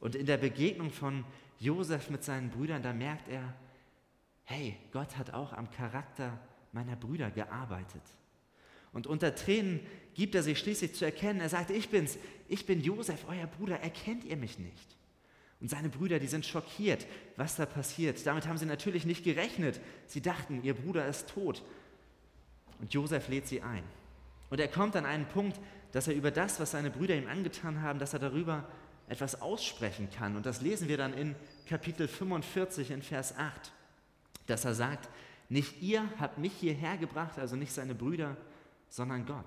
Und 0.00 0.14
in 0.14 0.24
der 0.24 0.38
Begegnung 0.38 0.90
von 0.90 1.22
Josef 1.58 2.08
mit 2.08 2.24
seinen 2.24 2.48
Brüdern, 2.48 2.82
da 2.82 2.94
merkt 2.94 3.28
er, 3.28 3.52
hey, 4.44 4.74
Gott 4.90 5.18
hat 5.18 5.34
auch 5.34 5.52
am 5.52 5.70
Charakter 5.70 6.40
meiner 6.72 6.96
Brüder 6.96 7.30
gearbeitet. 7.30 8.04
Und 8.94 9.06
unter 9.06 9.34
Tränen 9.34 9.80
gibt 10.14 10.34
er 10.34 10.42
sich 10.42 10.58
schließlich 10.60 10.94
zu 10.94 11.04
erkennen, 11.04 11.42
er 11.42 11.50
sagt, 11.50 11.68
ich 11.68 11.90
bin's, 11.90 12.16
ich 12.48 12.64
bin 12.64 12.80
Josef, 12.80 13.26
euer 13.28 13.46
Bruder, 13.46 13.80
erkennt 13.80 14.24
ihr 14.24 14.38
mich 14.38 14.58
nicht? 14.58 14.97
Und 15.60 15.68
seine 15.68 15.88
Brüder, 15.88 16.18
die 16.18 16.28
sind 16.28 16.46
schockiert, 16.46 17.06
was 17.36 17.56
da 17.56 17.66
passiert. 17.66 18.24
Damit 18.26 18.46
haben 18.46 18.58
sie 18.58 18.66
natürlich 18.66 19.04
nicht 19.04 19.24
gerechnet. 19.24 19.80
Sie 20.06 20.20
dachten, 20.20 20.62
ihr 20.62 20.74
Bruder 20.74 21.06
ist 21.06 21.28
tot. 21.30 21.62
Und 22.80 22.94
Josef 22.94 23.28
lädt 23.28 23.48
sie 23.48 23.62
ein. 23.62 23.82
Und 24.50 24.60
er 24.60 24.68
kommt 24.68 24.94
an 24.94 25.04
einen 25.04 25.26
Punkt, 25.26 25.58
dass 25.92 26.06
er 26.06 26.14
über 26.14 26.30
das, 26.30 26.60
was 26.60 26.70
seine 26.70 26.90
Brüder 26.90 27.16
ihm 27.16 27.28
angetan 27.28 27.82
haben, 27.82 27.98
dass 27.98 28.12
er 28.12 28.20
darüber 28.20 28.68
etwas 29.08 29.40
aussprechen 29.40 30.08
kann. 30.10 30.36
Und 30.36 30.46
das 30.46 30.60
lesen 30.60 30.88
wir 30.88 30.96
dann 30.96 31.14
in 31.14 31.34
Kapitel 31.66 32.06
45 32.06 32.90
in 32.90 33.02
Vers 33.02 33.36
8, 33.36 33.72
dass 34.46 34.64
er 34.64 34.74
sagt, 34.74 35.08
nicht 35.48 35.80
ihr 35.82 36.04
habt 36.20 36.38
mich 36.38 36.52
hierher 36.52 36.98
gebracht, 36.98 37.38
also 37.38 37.56
nicht 37.56 37.72
seine 37.72 37.94
Brüder, 37.94 38.36
sondern 38.90 39.24
Gott. 39.24 39.46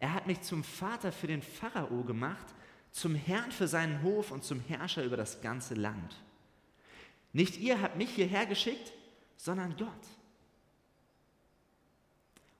Er 0.00 0.14
hat 0.14 0.26
mich 0.26 0.40
zum 0.40 0.64
Vater 0.64 1.12
für 1.12 1.26
den 1.26 1.42
Pharao 1.42 2.02
gemacht, 2.02 2.46
zum 2.92 3.14
Herrn 3.14 3.50
für 3.50 3.66
seinen 3.66 4.02
Hof 4.02 4.30
und 4.30 4.44
zum 4.44 4.60
Herrscher 4.60 5.02
über 5.02 5.16
das 5.16 5.40
ganze 5.40 5.74
Land. 5.74 6.16
Nicht 7.32 7.58
ihr 7.58 7.80
habt 7.80 7.96
mich 7.96 8.10
hierher 8.10 8.46
geschickt, 8.46 8.92
sondern 9.36 9.76
Gott. 9.76 9.88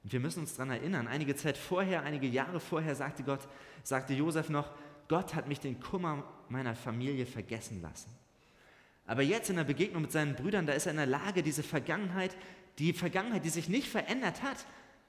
Und 0.03 0.13
wir 0.13 0.21
müssen 0.21 0.41
uns 0.41 0.55
daran 0.57 0.71
erinnern, 0.71 1.07
einige 1.07 1.37
Zeit 1.37 1.57
vorher, 1.57 2.03
einige 2.03 2.27
Jahre 2.27 2.59
vorher 2.59 2.97
sagte 2.97 3.23
Gott, 3.23 3.47
sagte 3.85 4.15
Josef 4.15 4.49
noch, 4.49 4.71
Gott 5.07 5.35
hat 5.35 5.47
mich 5.47 5.61
den 5.61 5.79
Kummer 5.79 6.25
meiner 6.49 6.75
Familie 6.75 7.27
vergessen 7.27 7.83
lassen. 7.83 8.11
Aber 9.07 9.23
jetzt 9.23 9.51
in 9.51 9.57
der 9.57 9.65
Begegnung 9.65 10.03
mit 10.03 10.13
seinen 10.13 10.35
Brüdern, 10.35 10.67
da 10.67 10.73
ist 10.73 10.87
er 10.87 10.93
in 10.93 10.97
der 10.97 11.07
Lage, 11.07 11.43
diese 11.43 11.63
Vergangenheit, 11.63 12.35
die 12.79 12.93
Vergangenheit, 12.93 13.45
die 13.45 13.51
sich 13.51 13.69
nicht 13.69 13.89
verändert 13.89 14.43
hat, 14.43 14.65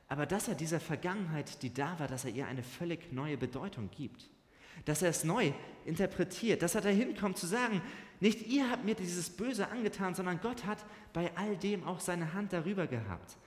aber 0.10 0.26
dass 0.26 0.48
er 0.48 0.56
dieser 0.56 0.80
Vergangenheit, 0.80 1.64
die 1.64 1.74
da 1.74 1.98
war, 2.00 2.08
dass 2.08 2.26
er 2.26 2.32
ihr 2.32 2.48
eine 2.48 2.64
völlig 2.64 3.14
neue 3.14 3.38
Bedeutung 3.38 3.90
gibt. 3.90 4.30
Dass 4.86 5.02
er 5.02 5.10
es 5.10 5.24
neu 5.24 5.54
interpretiert, 5.86 6.62
dass 6.62 6.76
er 6.76 6.82
dahin 6.82 7.16
kommt 7.16 7.38
zu 7.38 7.48
sagen, 7.48 7.82
nicht 8.20 8.48
ihr 8.48 8.70
habt 8.70 8.86
mir 8.86 8.96
dieses 8.96 9.30
Böse 9.30 9.68
angetan, 9.70 10.16
sondern 10.16 10.40
Gott 10.40 10.66
hat 10.66 10.86
bei 11.12 11.32
all 11.36 11.58
dem 11.58 11.84
auch 11.84 12.00
seine 12.00 12.34
Hand 12.34 12.54
darüber 12.54 12.88
gehabt. 12.88 13.38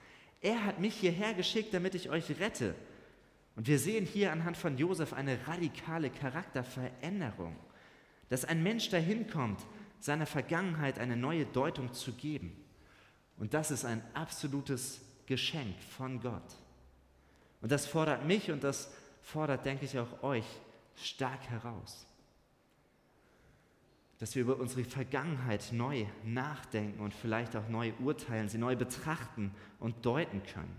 Er 0.41 0.65
hat 0.65 0.79
mich 0.79 0.95
hierher 0.95 1.33
geschickt, 1.33 1.73
damit 1.73 1.95
ich 1.95 2.09
euch 2.09 2.39
rette. 2.39 2.75
Und 3.55 3.67
wir 3.67 3.79
sehen 3.79 4.05
hier 4.05 4.31
anhand 4.31 4.55
von 4.55 4.77
Josef 4.77 5.13
eine 5.13 5.39
radikale 5.47 6.11
Charakterveränderung, 6.11 7.55
dass 8.29 8.45
ein 8.45 8.61
Mensch 8.61 8.89
dahin 8.89 9.27
kommt, 9.27 9.65
seiner 9.99 10.27
Vergangenheit 10.27 10.99
eine 10.99 11.17
neue 11.17 11.45
Deutung 11.47 11.91
zu 11.91 12.11
geben. 12.13 12.55
Und 13.37 13.55
das 13.55 13.71
ist 13.71 13.83
ein 13.83 14.03
absolutes 14.13 15.01
Geschenk 15.25 15.75
von 15.97 16.21
Gott. 16.21 16.55
Und 17.61 17.71
das 17.71 17.87
fordert 17.87 18.25
mich 18.25 18.51
und 18.51 18.63
das 18.63 18.91
fordert, 19.23 19.65
denke 19.65 19.85
ich, 19.85 19.97
auch 19.97 20.21
euch 20.21 20.45
stark 20.97 21.49
heraus. 21.49 22.05
Dass 24.19 24.35
wir 24.35 24.41
über 24.41 24.57
unsere 24.57 24.83
Vergangenheit 24.83 25.71
neu 25.71 26.05
nachdenken 26.23 26.99
und 27.01 27.13
vielleicht 27.13 27.55
auch 27.55 27.69
neu 27.69 27.93
urteilen, 27.99 28.49
sie 28.49 28.57
neu 28.57 28.75
betrachten 28.75 29.53
und 29.79 30.05
deuten 30.05 30.41
können. 30.43 30.75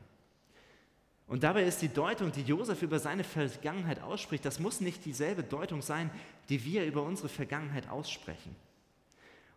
Und 1.28 1.44
dabei 1.44 1.64
ist 1.64 1.82
die 1.82 1.92
Deutung, 1.92 2.32
die 2.32 2.42
Josef 2.42 2.82
über 2.82 2.98
seine 2.98 3.22
Vergangenheit 3.22 4.00
ausspricht, 4.00 4.44
das 4.44 4.58
muss 4.58 4.80
nicht 4.80 5.04
dieselbe 5.04 5.42
Deutung 5.42 5.82
sein, 5.82 6.10
die 6.48 6.64
wir 6.64 6.86
über 6.86 7.02
unsere 7.02 7.28
Vergangenheit 7.28 7.88
aussprechen. 7.88 8.56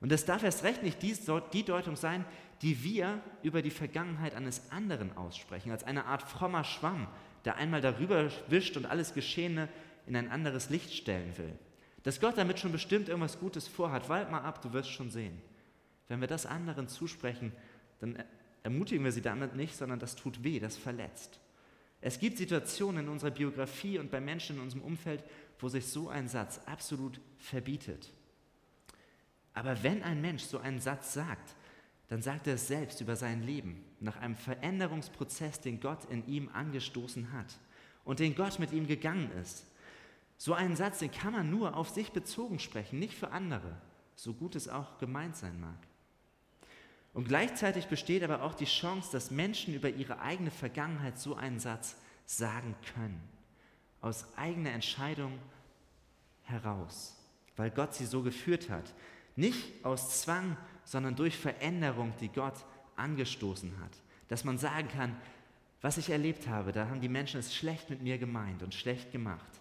Und 0.02 0.12
das 0.12 0.26
darf 0.26 0.44
erst 0.44 0.64
recht 0.64 0.84
nicht 0.84 1.02
die 1.02 1.64
Deutung 1.64 1.96
sein, 1.96 2.26
die 2.62 2.84
wir 2.84 3.22
über 3.42 3.62
die 3.62 3.72
Vergangenheit 3.72 4.36
eines 4.36 4.70
anderen 4.72 5.16
aussprechen, 5.16 5.72
als 5.72 5.84
eine 5.84 6.06
Art 6.06 6.24
frommer 6.24 6.64
Schwamm, 6.64 7.08
der 7.46 7.56
einmal 7.56 7.82
darüber 7.82 8.30
wischt 8.48 8.78
und 8.78 8.86
alles 8.86 9.14
Geschehene 9.14 9.70
in 10.12 10.18
ein 10.18 10.30
anderes 10.30 10.70
Licht 10.70 10.94
stellen 10.94 11.38
will. 11.38 11.58
Dass 12.04 12.20
Gott 12.20 12.38
damit 12.38 12.60
schon 12.60 12.74
bestimmt 12.74 13.08
irgendwas 13.08 13.40
Gutes 13.40 13.70
vorhat, 13.70 14.10
wald 14.10 14.30
mal 14.30 14.42
ab, 14.42 14.62
du 14.62 14.74
wirst 14.74 14.90
schon 14.90 15.10
sehen. 15.10 15.42
Wenn 16.10 16.20
wir 16.20 16.28
das 16.28 16.46
anderen 16.46 16.90
zusprechen, 16.90 17.54
dann 18.02 18.22
ermutigen 18.62 19.06
wir 19.06 19.14
sie 19.14 19.22
damit 19.22 19.56
nicht, 19.56 19.74
sondern 19.74 20.00
das 20.00 20.18
tut 20.18 20.44
weh, 20.44 20.60
das 20.60 20.76
verletzt. 20.76 21.40
Es 22.02 22.20
gibt 22.20 22.38
Situationen 22.38 23.06
in 23.06 23.10
unserer 23.10 23.32
Biografie 23.32 24.00
und 24.00 24.12
bei 24.12 24.20
Menschen 24.20 24.58
in 24.58 24.64
unserem 24.64 24.84
Umfeld, 24.84 25.24
wo 25.60 25.70
sich 25.70 25.88
so 25.88 26.10
ein 26.10 26.28
Satz 26.28 26.60
absolut 26.66 27.22
verbietet. 27.38 28.12
Aber 29.54 29.82
wenn 29.82 30.04
ein 30.04 30.20
Mensch 30.20 30.44
so 30.44 30.60
einen 30.60 30.82
Satz 30.82 31.14
sagt, 31.14 31.56
dann 32.10 32.22
sagt 32.22 32.48
er 32.48 32.56
es 32.56 32.68
selbst 32.68 33.00
über 33.00 33.16
sein 33.16 33.44
Leben, 33.44 33.82
nach 34.02 34.18
einem 34.18 34.36
Veränderungsprozess, 34.36 35.62
den 35.62 35.80
Gott 35.80 36.04
in 36.10 36.28
ihm 36.28 36.50
angestoßen 36.50 37.32
hat 37.32 37.58
und 38.04 38.20
den 38.20 38.36
Gott 38.36 38.60
mit 38.60 38.74
ihm 38.74 38.88
gegangen 38.88 39.32
ist. 39.42 39.68
So 40.42 40.56
einen 40.56 40.76
Satz, 40.76 40.98
den 40.98 41.12
kann 41.12 41.34
man 41.34 41.52
nur 41.52 41.78
auf 41.78 41.90
sich 41.90 42.14
bezogen 42.14 42.58
sprechen, 42.58 42.98
nicht 42.98 43.14
für 43.14 43.30
andere, 43.30 43.80
so 44.16 44.34
gut 44.34 44.56
es 44.56 44.68
auch 44.68 44.98
gemeint 44.98 45.36
sein 45.36 45.62
mag. 45.62 45.78
Und 47.14 47.28
gleichzeitig 47.28 47.86
besteht 47.86 48.24
aber 48.24 48.42
auch 48.42 48.56
die 48.56 48.66
Chance, 48.66 49.12
dass 49.12 49.30
Menschen 49.30 49.76
über 49.76 49.88
ihre 49.88 50.20
eigene 50.20 50.50
Vergangenheit 50.50 51.20
so 51.20 51.36
einen 51.36 51.60
Satz 51.60 51.96
sagen 52.26 52.74
können. 52.96 53.22
Aus 54.02 54.26
eigener 54.36 54.72
Entscheidung 54.72 55.38
heraus, 56.42 57.16
weil 57.56 57.70
Gott 57.70 57.94
sie 57.94 58.08
so 58.08 58.24
geführt 58.24 58.68
hat. 58.72 58.96
Nicht 59.36 59.86
aus 59.86 60.22
Zwang, 60.24 60.58
sondern 60.86 61.16
durch 61.16 61.38
Veränderung, 61.38 62.14
die 62.20 62.30
Gott 62.30 62.66
angestoßen 62.96 63.80
hat. 63.80 63.92
Dass 64.28 64.44
man 64.44 64.58
sagen 64.58 64.88
kann, 64.88 65.16
was 65.82 66.00
ich 66.00 66.10
erlebt 66.10 66.48
habe, 66.48 66.72
da 66.72 66.88
haben 66.88 67.00
die 67.00 67.10
Menschen 67.10 67.40
es 67.40 67.56
schlecht 67.56 67.92
mit 67.92 68.02
mir 68.02 68.18
gemeint 68.18 68.64
und 68.64 68.74
schlecht 68.74 69.12
gemacht. 69.12 69.61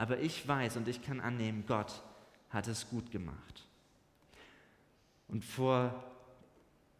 Aber 0.00 0.18
ich 0.18 0.48
weiß 0.48 0.78
und 0.78 0.88
ich 0.88 1.02
kann 1.02 1.20
annehmen, 1.20 1.64
Gott 1.66 2.02
hat 2.48 2.66
es 2.68 2.88
gut 2.88 3.10
gemacht. 3.10 3.68
Und 5.28 5.44
vor 5.44 6.02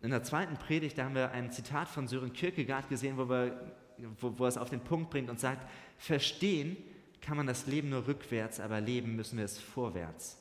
in 0.02 0.10
der 0.10 0.22
zweiten 0.22 0.58
Predigt, 0.58 0.98
da 0.98 1.04
haben 1.04 1.14
wir 1.14 1.30
ein 1.30 1.50
Zitat 1.50 1.88
von 1.88 2.08
Sören 2.08 2.34
Kierkegaard 2.34 2.90
gesehen, 2.90 3.16
wo, 3.16 3.26
wir, 3.26 3.74
wo, 4.20 4.38
wo 4.38 4.44
er 4.44 4.48
es 4.48 4.58
auf 4.58 4.68
den 4.68 4.80
Punkt 4.80 5.08
bringt 5.08 5.30
und 5.30 5.40
sagt, 5.40 5.66
verstehen 5.96 6.76
kann 7.22 7.38
man 7.38 7.46
das 7.46 7.66
Leben 7.66 7.88
nur 7.88 8.06
rückwärts, 8.06 8.60
aber 8.60 8.82
leben 8.82 9.16
müssen 9.16 9.38
wir 9.38 9.46
es 9.46 9.58
vorwärts. 9.58 10.36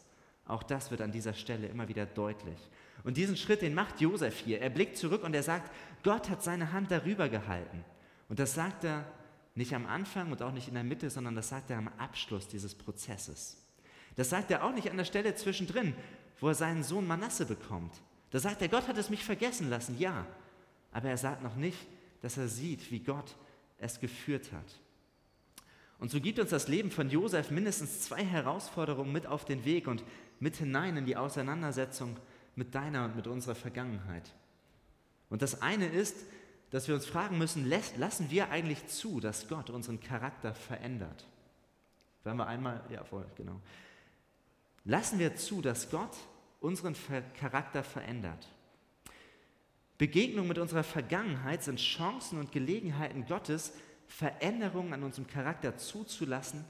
Auch 0.46 0.64
das 0.64 0.92
wird 0.92 1.00
an 1.00 1.14
dieser 1.14 1.34
Stelle 1.34 1.68
immer 1.68 1.88
wieder 1.88 2.06
deutlich. 2.08 2.60
Und 3.06 3.16
diesen 3.16 3.38
Schritt, 3.38 3.62
den 3.62 3.74
macht 3.74 4.02
Josef 4.02 4.38
hier. 4.40 4.60
Er 4.60 4.70
blickt 4.70 4.98
zurück 4.98 5.24
und 5.24 5.34
er 5.34 5.44
sagt, 5.44 5.72
Gott 6.04 6.30
hat 6.30 6.44
seine 6.44 6.74
Hand 6.74 6.92
darüber 6.92 7.30
gehalten. 7.30 7.86
Und 8.28 8.38
das 8.38 8.54
sagt 8.54 8.84
er 8.84 9.06
nicht 9.60 9.76
am 9.76 9.86
Anfang 9.86 10.32
und 10.32 10.42
auch 10.42 10.54
nicht 10.54 10.70
in 10.70 10.74
der 10.74 10.86
Mitte, 10.86 11.10
sondern 11.10 11.36
das 11.36 11.50
sagt 11.50 11.70
er 11.70 11.78
am 11.78 11.90
Abschluss 11.98 12.48
dieses 12.48 12.74
Prozesses. 12.74 13.58
Das 14.16 14.30
sagt 14.30 14.52
er 14.52 14.64
auch 14.64 14.72
nicht 14.72 14.90
an 14.90 14.96
der 14.96 15.04
Stelle 15.04 15.36
zwischendrin, 15.36 15.94
wo 16.40 16.48
er 16.48 16.56
seinen 16.56 16.82
Sohn 16.82 17.06
Manasse 17.06 17.46
bekommt. 17.46 17.94
Da 18.32 18.40
sagt 18.40 18.62
er, 18.62 18.70
Gott 18.70 18.88
hat 18.88 18.98
es 18.98 19.10
mich 19.10 19.22
vergessen 19.22 19.70
lassen, 19.70 20.00
ja. 20.00 20.26
Aber 20.94 21.10
er 21.10 21.18
sagt 21.18 21.44
noch 21.44 21.58
nicht, 21.58 21.78
dass 22.22 22.38
er 22.38 22.48
sieht, 22.48 22.90
wie 22.90 23.02
Gott 23.02 23.36
es 23.80 24.00
geführt 24.00 24.54
hat. 24.54 24.80
Und 26.00 26.10
so 26.10 26.22
gibt 26.22 26.40
uns 26.40 26.52
das 26.52 26.70
Leben 26.70 26.90
von 26.90 27.10
Josef 27.10 27.52
mindestens 27.52 28.00
zwei 28.00 28.24
Herausforderungen 28.24 29.12
mit 29.12 29.28
auf 29.28 29.44
den 29.44 29.66
Weg 29.66 29.88
und 29.88 30.06
mit 30.40 30.56
hinein 30.56 30.96
in 30.96 31.06
die 31.06 31.18
Auseinandersetzung 31.18 32.16
mit 32.56 32.74
deiner 32.76 33.04
und 33.04 33.18
mit 33.18 33.28
unserer 33.28 33.56
Vergangenheit. 33.56 34.34
Und 35.30 35.42
das 35.42 35.62
eine 35.62 35.88
ist, 35.88 36.16
dass 36.72 36.88
wir 36.88 36.96
uns 36.96 37.06
fragen 37.06 37.38
müssen, 37.38 37.68
lassen 37.68 38.30
wir 38.30 38.50
eigentlich 38.50 38.88
zu, 38.88 39.20
dass 39.20 39.48
Gott 39.48 39.70
unseren 39.70 40.00
Charakter 40.00 40.54
verändert? 40.54 41.26
Wenn 42.24 42.38
wir 42.38 42.48
einmal, 42.48 42.84
ja 42.90 43.04
voll, 43.04 43.26
genau. 43.36 43.60
Lassen 44.86 45.20
wir 45.20 45.36
zu, 45.36 45.62
dass 45.62 45.90
Gott 45.90 46.16
unseren 46.60 46.96
Charakter 47.40 47.84
verändert. 47.84 48.48
Begegnungen 49.98 50.48
mit 50.48 50.58
unserer 50.58 50.84
Vergangenheit 50.84 51.64
sind 51.64 51.80
Chancen 51.80 52.40
und 52.40 52.52
Gelegenheiten 52.52 53.26
Gottes, 53.26 53.74
Veränderungen 54.08 54.94
an 54.94 55.04
unserem 55.04 55.28
Charakter 55.28 55.78
zuzulassen 55.78 56.66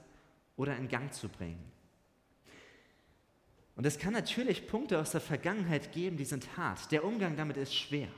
oder 0.58 0.76
in 0.76 0.88
Gang 0.88 1.14
zu 1.14 1.30
bringen. 1.30 1.64
Und 3.76 3.86
es 3.86 3.98
kann 3.98 4.14
natürlich 4.14 4.68
Punkte 4.68 5.00
aus 5.00 5.12
der 5.12 5.22
Vergangenheit 5.22 5.94
geben, 5.94 6.18
die 6.18 6.26
sind 6.26 6.58
hart. 6.58 6.92
Der 6.92 7.06
Umgang 7.06 7.38
damit 7.38 7.56
ist 7.56 7.74
schwer. 7.74 8.10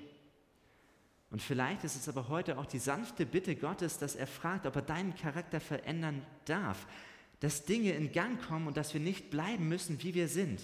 Und 1.31 1.41
vielleicht 1.41 1.83
ist 1.85 1.95
es 1.95 2.09
aber 2.09 2.27
heute 2.27 2.57
auch 2.57 2.65
die 2.65 2.79
sanfte 2.79 3.25
Bitte 3.25 3.55
Gottes, 3.55 3.97
dass 3.97 4.15
er 4.15 4.27
fragt, 4.27 4.65
ob 4.65 4.75
er 4.75 4.81
deinen 4.81 5.15
Charakter 5.15 5.61
verändern 5.61 6.21
darf, 6.45 6.85
dass 7.39 7.65
Dinge 7.65 7.91
in 7.91 8.11
Gang 8.11 8.39
kommen 8.45 8.67
und 8.67 8.77
dass 8.77 8.93
wir 8.93 9.01
nicht 9.01 9.31
bleiben 9.31 9.67
müssen, 9.67 10.03
wie 10.03 10.13
wir 10.13 10.27
sind, 10.27 10.61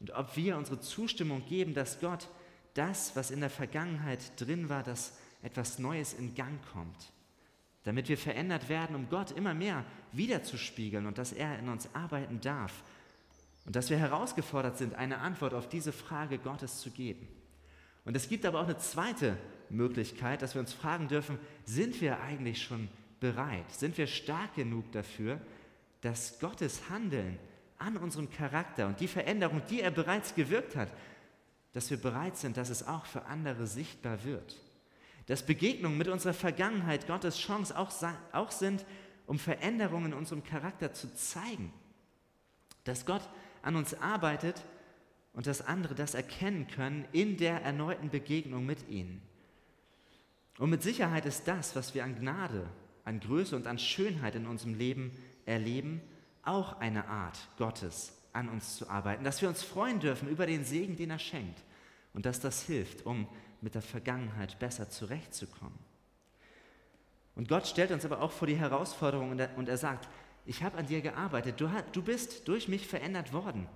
und 0.00 0.10
ob 0.10 0.36
wir 0.36 0.56
unsere 0.56 0.80
Zustimmung 0.80 1.46
geben, 1.46 1.72
dass 1.72 2.00
Gott 2.00 2.28
das, 2.74 3.16
was 3.16 3.30
in 3.30 3.40
der 3.40 3.48
Vergangenheit 3.48 4.20
drin 4.38 4.68
war, 4.68 4.82
dass 4.82 5.14
etwas 5.42 5.78
Neues 5.78 6.12
in 6.12 6.34
Gang 6.34 6.60
kommt. 6.72 7.12
Damit 7.84 8.08
wir 8.08 8.18
verändert 8.18 8.68
werden, 8.68 8.96
um 8.96 9.08
Gott 9.08 9.30
immer 9.30 9.54
mehr 9.54 9.84
wiederzuspiegeln 10.12 11.06
und 11.06 11.18
dass 11.18 11.32
er 11.32 11.58
in 11.58 11.68
uns 11.68 11.88
arbeiten 11.94 12.40
darf. 12.40 12.82
Und 13.64 13.74
dass 13.74 13.90
wir 13.90 13.96
herausgefordert 13.96 14.76
sind, 14.76 14.94
eine 14.94 15.18
Antwort 15.18 15.54
auf 15.54 15.68
diese 15.68 15.92
Frage 15.92 16.38
Gottes 16.38 16.80
zu 16.80 16.90
geben. 16.90 17.26
Und 18.04 18.16
es 18.16 18.28
gibt 18.28 18.44
aber 18.44 18.60
auch 18.60 18.64
eine 18.64 18.76
zweite 18.76 19.38
Möglichkeit, 19.70 20.42
dass 20.42 20.54
wir 20.54 20.60
uns 20.60 20.72
fragen 20.72 21.08
dürfen, 21.08 21.38
sind 21.64 22.00
wir 22.00 22.20
eigentlich 22.20 22.62
schon 22.62 22.88
bereit? 23.20 23.70
Sind 23.72 23.98
wir 23.98 24.06
stark 24.06 24.54
genug 24.54 24.90
dafür, 24.92 25.40
dass 26.00 26.38
Gottes 26.38 26.88
Handeln 26.90 27.38
an 27.78 27.96
unserem 27.96 28.30
Charakter 28.30 28.86
und 28.86 29.00
die 29.00 29.08
Veränderung, 29.08 29.62
die 29.68 29.80
er 29.80 29.90
bereits 29.90 30.34
gewirkt 30.34 30.76
hat, 30.76 30.88
dass 31.72 31.90
wir 31.90 31.98
bereit 31.98 32.36
sind, 32.36 32.56
dass 32.56 32.70
es 32.70 32.86
auch 32.86 33.04
für 33.04 33.26
andere 33.26 33.66
sichtbar 33.66 34.24
wird. 34.24 34.56
Dass 35.26 35.44
Begegnungen 35.44 35.98
mit 35.98 36.08
unserer 36.08 36.32
Vergangenheit 36.32 37.06
Gottes 37.06 37.38
Chance 37.38 37.76
auch, 37.76 37.92
auch 38.32 38.50
sind, 38.50 38.86
um 39.26 39.38
Veränderungen 39.38 40.12
in 40.12 40.18
unserem 40.18 40.44
Charakter 40.44 40.94
zu 40.94 41.14
zeigen. 41.14 41.72
Dass 42.84 43.04
Gott 43.04 43.28
an 43.62 43.76
uns 43.76 43.92
arbeitet 43.94 44.62
und 45.32 45.46
dass 45.46 45.60
andere 45.60 45.94
das 45.94 46.14
erkennen 46.14 46.66
können 46.68 47.06
in 47.12 47.36
der 47.36 47.60
erneuten 47.62 48.08
Begegnung 48.08 48.64
mit 48.64 48.88
ihnen. 48.88 49.20
Und 50.58 50.70
mit 50.70 50.82
Sicherheit 50.82 51.26
ist 51.26 51.46
das, 51.46 51.76
was 51.76 51.94
wir 51.94 52.04
an 52.04 52.18
Gnade, 52.18 52.66
an 53.04 53.20
Größe 53.20 53.54
und 53.54 53.66
an 53.66 53.78
Schönheit 53.78 54.34
in 54.34 54.46
unserem 54.46 54.74
Leben 54.74 55.12
erleben, 55.44 56.00
auch 56.42 56.80
eine 56.80 57.08
Art 57.08 57.38
Gottes 57.58 58.12
an 58.32 58.48
uns 58.48 58.76
zu 58.76 58.88
arbeiten, 58.88 59.24
dass 59.24 59.42
wir 59.42 59.48
uns 59.48 59.62
freuen 59.62 60.00
dürfen 60.00 60.28
über 60.28 60.46
den 60.46 60.64
Segen, 60.64 60.96
den 60.96 61.10
er 61.10 61.18
schenkt 61.18 61.62
und 62.12 62.26
dass 62.26 62.40
das 62.40 62.62
hilft, 62.62 63.04
um 63.04 63.28
mit 63.60 63.74
der 63.74 63.82
Vergangenheit 63.82 64.58
besser 64.58 64.90
zurechtzukommen. 64.90 65.78
Und 67.34 67.48
Gott 67.48 67.66
stellt 67.66 67.90
uns 67.90 68.04
aber 68.04 68.22
auch 68.22 68.32
vor 68.32 68.46
die 68.46 68.56
Herausforderung 68.56 69.30
und 69.30 69.38
er, 69.38 69.56
und 69.56 69.68
er 69.68 69.76
sagt, 69.76 70.08
ich 70.46 70.62
habe 70.62 70.78
an 70.78 70.86
dir 70.86 71.00
gearbeitet, 71.00 71.60
du, 71.60 71.70
du 71.92 72.02
bist 72.02 72.48
durch 72.48 72.68
mich 72.68 72.86
verändert 72.86 73.32
worden. 73.32 73.66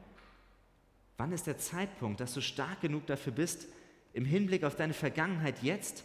Wann 1.19 1.33
ist 1.33 1.47
der 1.47 1.59
Zeitpunkt, 1.59 2.21
dass 2.21 2.33
du 2.33 2.41
stark 2.41 2.81
genug 2.81 3.07
dafür 3.07 3.33
bist, 3.33 3.67
im 4.13 4.25
Hinblick 4.25 4.65
auf 4.65 4.77
deine 4.77 4.95
Vergangenheit 4.95 5.63
jetzt 5.63 6.05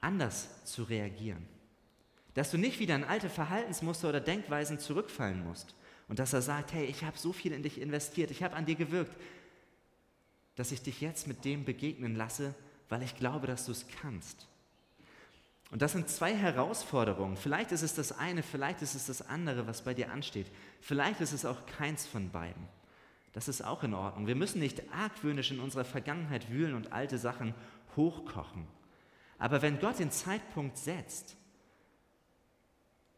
anders 0.00 0.64
zu 0.64 0.82
reagieren? 0.84 1.46
Dass 2.34 2.50
du 2.50 2.58
nicht 2.58 2.78
wieder 2.78 2.94
in 2.94 3.04
alte 3.04 3.28
Verhaltensmuster 3.28 4.08
oder 4.08 4.20
Denkweisen 4.20 4.78
zurückfallen 4.78 5.44
musst 5.44 5.74
und 6.08 6.18
dass 6.18 6.32
er 6.32 6.42
sagt, 6.42 6.72
hey, 6.72 6.84
ich 6.84 7.04
habe 7.04 7.18
so 7.18 7.32
viel 7.32 7.52
in 7.52 7.62
dich 7.62 7.80
investiert, 7.80 8.30
ich 8.30 8.42
habe 8.42 8.56
an 8.56 8.66
dir 8.66 8.76
gewirkt, 8.76 9.16
dass 10.56 10.72
ich 10.72 10.82
dich 10.82 11.00
jetzt 11.00 11.26
mit 11.26 11.44
dem 11.44 11.64
begegnen 11.64 12.16
lasse, 12.16 12.54
weil 12.88 13.02
ich 13.02 13.16
glaube, 13.16 13.46
dass 13.46 13.66
du 13.66 13.72
es 13.72 13.86
kannst. 14.02 14.46
Und 15.70 15.82
das 15.82 15.92
sind 15.92 16.08
zwei 16.08 16.34
Herausforderungen. 16.34 17.36
Vielleicht 17.36 17.70
ist 17.70 17.82
es 17.82 17.94
das 17.94 18.12
eine, 18.12 18.42
vielleicht 18.42 18.82
ist 18.82 18.94
es 18.94 19.06
das 19.06 19.22
andere, 19.22 19.66
was 19.66 19.82
bei 19.82 19.94
dir 19.94 20.10
ansteht. 20.10 20.46
Vielleicht 20.80 21.20
ist 21.20 21.32
es 21.32 21.44
auch 21.44 21.64
keins 21.66 22.06
von 22.06 22.30
beiden. 22.30 22.66
Das 23.32 23.46
ist 23.46 23.62
auch 23.62 23.84
in 23.84 23.94
Ordnung. 23.94 24.26
Wir 24.26 24.34
müssen 24.34 24.58
nicht 24.58 24.82
argwöhnisch 24.92 25.52
in 25.52 25.60
unserer 25.60 25.84
Vergangenheit 25.84 26.50
wühlen 26.50 26.74
und 26.74 26.92
alte 26.92 27.18
Sachen 27.18 27.54
hochkochen. 27.96 28.66
Aber 29.40 29.62
wenn 29.62 29.80
Gott 29.80 29.98
den 29.98 30.12
Zeitpunkt 30.12 30.76
setzt, 30.76 31.36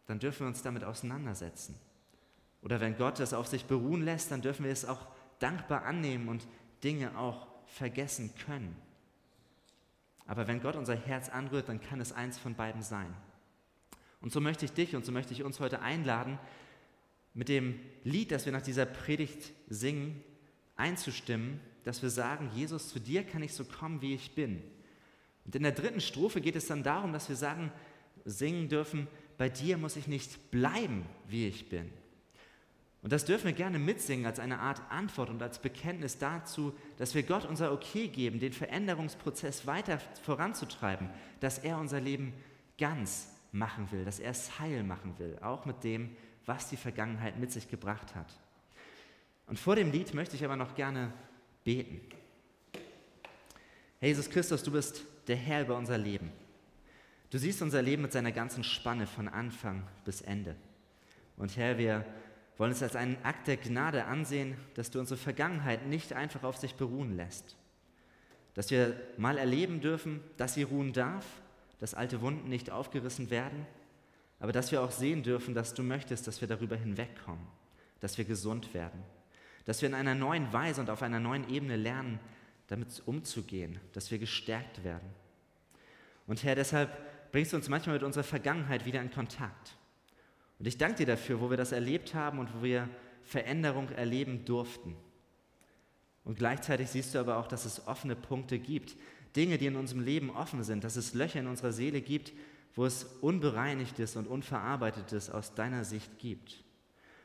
dann 0.07 0.21
dürfen 0.21 0.41
wir 0.41 0.47
uns 0.47 0.63
damit 0.63 0.85
auseinandersetzen. 0.85 1.75
Oder 2.63 2.81
wenn 2.81 2.97
Gott 2.97 3.19
es 3.21 3.35
auf 3.35 3.49
sich 3.49 3.65
beruhen 3.67 4.03
lässt, 4.03 4.31
dann 4.31 4.41
dürfen 4.41 4.65
wir 4.65 4.73
es 4.73 4.85
auch 4.85 5.07
dankbar 5.41 5.85
annehmen 5.85 6.29
und 6.29 6.47
Dinge 6.85 7.19
auch 7.19 7.49
vergessen 7.67 8.33
können. 8.47 8.77
Aber 10.27 10.47
wenn 10.47 10.63
Gott 10.63 10.77
unser 10.77 10.95
Herz 10.95 11.29
anrührt, 11.29 11.69
dann 11.69 11.81
kann 11.81 12.01
es 12.01 12.13
eins 12.13 12.39
von 12.39 12.55
beiden 12.55 12.83
sein. 12.83 13.13
Und 14.21 14.33
so 14.33 14.41
möchte 14.41 14.65
ich 14.65 14.73
dich 14.73 14.95
und 14.95 15.05
so 15.05 15.11
möchte 15.11 15.33
ich 15.33 15.43
uns 15.43 15.59
heute 15.59 15.83
einladen, 15.83 16.39
mit 17.35 17.49
dem 17.49 17.81
Lied, 18.05 18.31
das 18.31 18.45
wir 18.45 18.53
nach 18.53 18.63
dieser 18.63 18.87
Predigt 18.87 19.53
singen, 19.69 20.23
einzustimmen, 20.77 21.59
dass 21.83 22.03
wir 22.03 22.11
sagen, 22.11 22.51
Jesus, 22.55 22.91
zu 22.91 23.01
dir 23.01 23.25
kann 23.25 23.43
ich 23.43 23.55
so 23.55 23.65
kommen, 23.65 24.03
wie 24.03 24.15
ich 24.15 24.37
bin. 24.37 24.63
Und 25.45 25.57
in 25.57 25.63
der 25.63 25.73
dritten 25.73 26.01
Strophe 26.01 26.41
geht 26.41 26.57
es 26.57 26.67
dann 26.67 26.83
darum, 26.83 27.13
dass 27.13 27.29
wir 27.29 27.37
sagen, 27.37 27.73
singen 28.25 28.69
dürfen, 28.69 29.09
bei 29.39 29.49
dir 29.49 29.77
muss 29.77 29.97
ich 29.97 30.07
nicht 30.07 30.51
bleiben, 30.51 31.05
wie 31.27 31.49
ich 31.49 31.69
bin. 31.69 31.91
Und 33.03 33.13
das 33.13 33.25
dürfen 33.25 33.47
wir 33.47 33.53
gerne 33.53 33.81
mitsingen 33.81 34.27
als 34.27 34.39
eine 34.39 34.61
Art 34.61 34.81
Antwort 34.91 35.29
und 35.29 35.43
als 35.43 35.59
Bekenntnis 35.59 36.19
dazu, 36.19 36.73
dass 36.99 37.17
wir 37.17 37.25
Gott 37.25 37.45
unser 37.45 37.73
Okay 37.73 38.07
geben, 38.07 38.39
den 38.39 38.53
Veränderungsprozess 38.53 39.67
weiter 39.67 39.99
voranzutreiben, 40.23 41.11
dass 41.41 41.59
er 41.59 41.79
unser 41.79 42.01
Leben 42.01 42.33
ganz 42.79 43.29
machen 43.51 43.91
will, 43.91 44.05
dass 44.05 44.21
er 44.21 44.31
es 44.31 44.61
heil 44.61 44.85
machen 44.85 45.19
will, 45.19 45.37
auch 45.41 45.65
mit 45.65 45.83
dem, 45.83 46.17
was 46.47 46.69
die 46.69 46.77
Vergangenheit 46.77 47.39
mit 47.39 47.51
sich 47.51 47.69
gebracht 47.69 48.15
hat. 48.15 48.39
Und 49.49 49.59
vor 49.59 49.75
dem 49.75 49.91
Lied 49.91 50.15
möchte 50.15 50.37
ich 50.37 50.45
aber 50.45 50.57
noch 50.57 50.77
gerne 50.77 51.13
beten. 51.65 52.01
Herr 53.99 54.09
Jesus 54.09 54.31
Christus, 54.31 54.63
du 54.63 54.71
bist 54.71 55.03
der 55.27 55.37
Herr 55.37 55.63
über 55.63 55.77
unser 55.77 55.99
Leben. 55.99 56.31
Du 57.31 57.39
siehst 57.39 57.63
unser 57.63 57.81
Leben 57.81 58.03
mit 58.03 58.13
seiner 58.13 58.33
ganzen 58.33 58.63
Spanne 58.63 59.07
von 59.07 59.29
Anfang 59.29 59.87
bis 60.05 60.21
Ende. 60.21 60.55
Und 61.37 61.57
Herr, 61.57 61.79
wir 61.79 62.05
wollen 62.59 62.73
es 62.73 62.83
als 62.83 62.95
einen 62.95 63.17
Akt 63.25 63.49
der 63.49 63.57
Gnade 63.57 64.05
ansehen, 64.05 64.57
dass 64.75 64.91
du 64.91 65.01
unsere 65.01 65.19
Vergangenheit 65.19 65.87
nicht 65.87 66.13
einfach 66.13 66.43
auf 66.45 66.59
sich 66.59 66.75
beruhen 66.75 67.17
lässt. 67.17 67.57
Dass 68.55 68.71
wir 68.71 69.01
mal 69.17 69.39
erleben 69.39 69.81
dürfen, 69.81 70.21
dass 70.37 70.55
sie 70.55 70.63
ruhen 70.63 70.93
darf, 70.93 71.25
dass 71.81 71.95
alte 71.95 72.21
Wunden 72.21 72.49
nicht 72.49 72.71
aufgerissen 72.71 73.31
werden, 73.31 73.67
aber 74.39 74.53
dass 74.53 74.71
wir 74.71 74.83
auch 74.83 74.91
sehen 74.91 75.23
dürfen, 75.23 75.55
dass 75.55 75.73
du 75.73 75.83
möchtest, 75.83 76.27
dass 76.27 76.41
wir 76.41 76.49
darüber 76.49 76.77
hinwegkommen, 76.77 77.47
dass 78.01 78.19
wir 78.19 78.25
gesund 78.25 78.75
werden, 78.75 79.03
dass 79.65 79.81
wir 79.81 79.89
in 79.89 79.95
einer 79.95 80.15
neuen 80.15 80.53
Weise 80.53 80.81
und 80.81 80.91
auf 80.91 81.03
einer 81.03 81.21
neuen 81.21 81.49
Ebene 81.49 81.77
lernen, 81.77 82.21
damit 82.69 83.03
umzugehen, 83.07 83.81
dass 83.93 84.11
wir 84.11 84.19
gestärkt 84.19 84.85
werden. 84.85 85.09
Und 86.27 86.45
Herr, 86.45 86.55
deshalb 86.55 86.91
bringst 87.33 87.53
du 87.53 87.57
uns 87.57 87.69
manchmal 87.69 87.97
mit 87.97 88.03
unserer 88.03 88.25
Vergangenheit 88.25 88.87
wieder 88.87 89.01
in 89.01 89.11
Kontakt. 89.11 89.77
Und 90.59 90.67
ich 90.67 90.79
danke 90.79 90.99
dir 90.99 91.07
dafür, 91.07 91.41
wo 91.41 91.51
wir 91.51 91.57
das 91.57 91.73
erlebt 91.73 92.15
haben 92.15 92.39
und 92.39 92.55
wo 92.55 92.63
wir 92.63 92.89
Veränderung 93.25 93.89
erleben 93.91 94.45
durften. 94.45 94.97
Und 96.25 96.39
gleichzeitig 96.39 96.89
siehst 96.89 97.15
du 97.15 97.19
aber 97.19 97.39
auch, 97.39 97.49
dass 97.49 97.65
es 97.65 97.87
offene 97.87 98.15
Punkte 98.15 98.59
gibt, 98.59 98.97
Dinge, 99.35 99.59
die 99.59 99.67
in 99.67 99.77
unserem 99.77 100.03
Leben 100.03 100.31
offen 100.31 100.63
sind, 100.63 100.85
dass 100.85 100.97
es 100.97 101.15
Löcher 101.15 101.41
in 101.41 101.47
unserer 101.47 101.73
Seele 101.73 102.01
gibt, 102.01 102.33
wo 102.75 102.85
es 102.85 103.05
Unbereinigtes 103.21 104.17
und 104.17 104.27
Unverarbeitetes 104.27 105.31
aus 105.31 105.55
deiner 105.55 105.85
Sicht 105.85 106.19
gibt. 106.19 106.63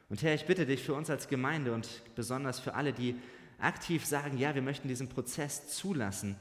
Und 0.09 0.23
Herr, 0.23 0.33
ich 0.33 0.45
bitte 0.45 0.65
dich 0.65 0.83
für 0.83 0.93
uns 0.93 1.09
als 1.09 1.27
Gemeinde 1.27 1.73
und 1.73 1.87
besonders 2.15 2.59
für 2.59 2.73
alle, 2.75 2.93
die 2.93 3.15
aktiv 3.59 4.05
sagen, 4.05 4.37
ja, 4.37 4.53
wir 4.55 4.61
möchten 4.61 4.87
diesen 4.87 5.09
Prozess 5.09 5.69
zulassen, 5.69 6.35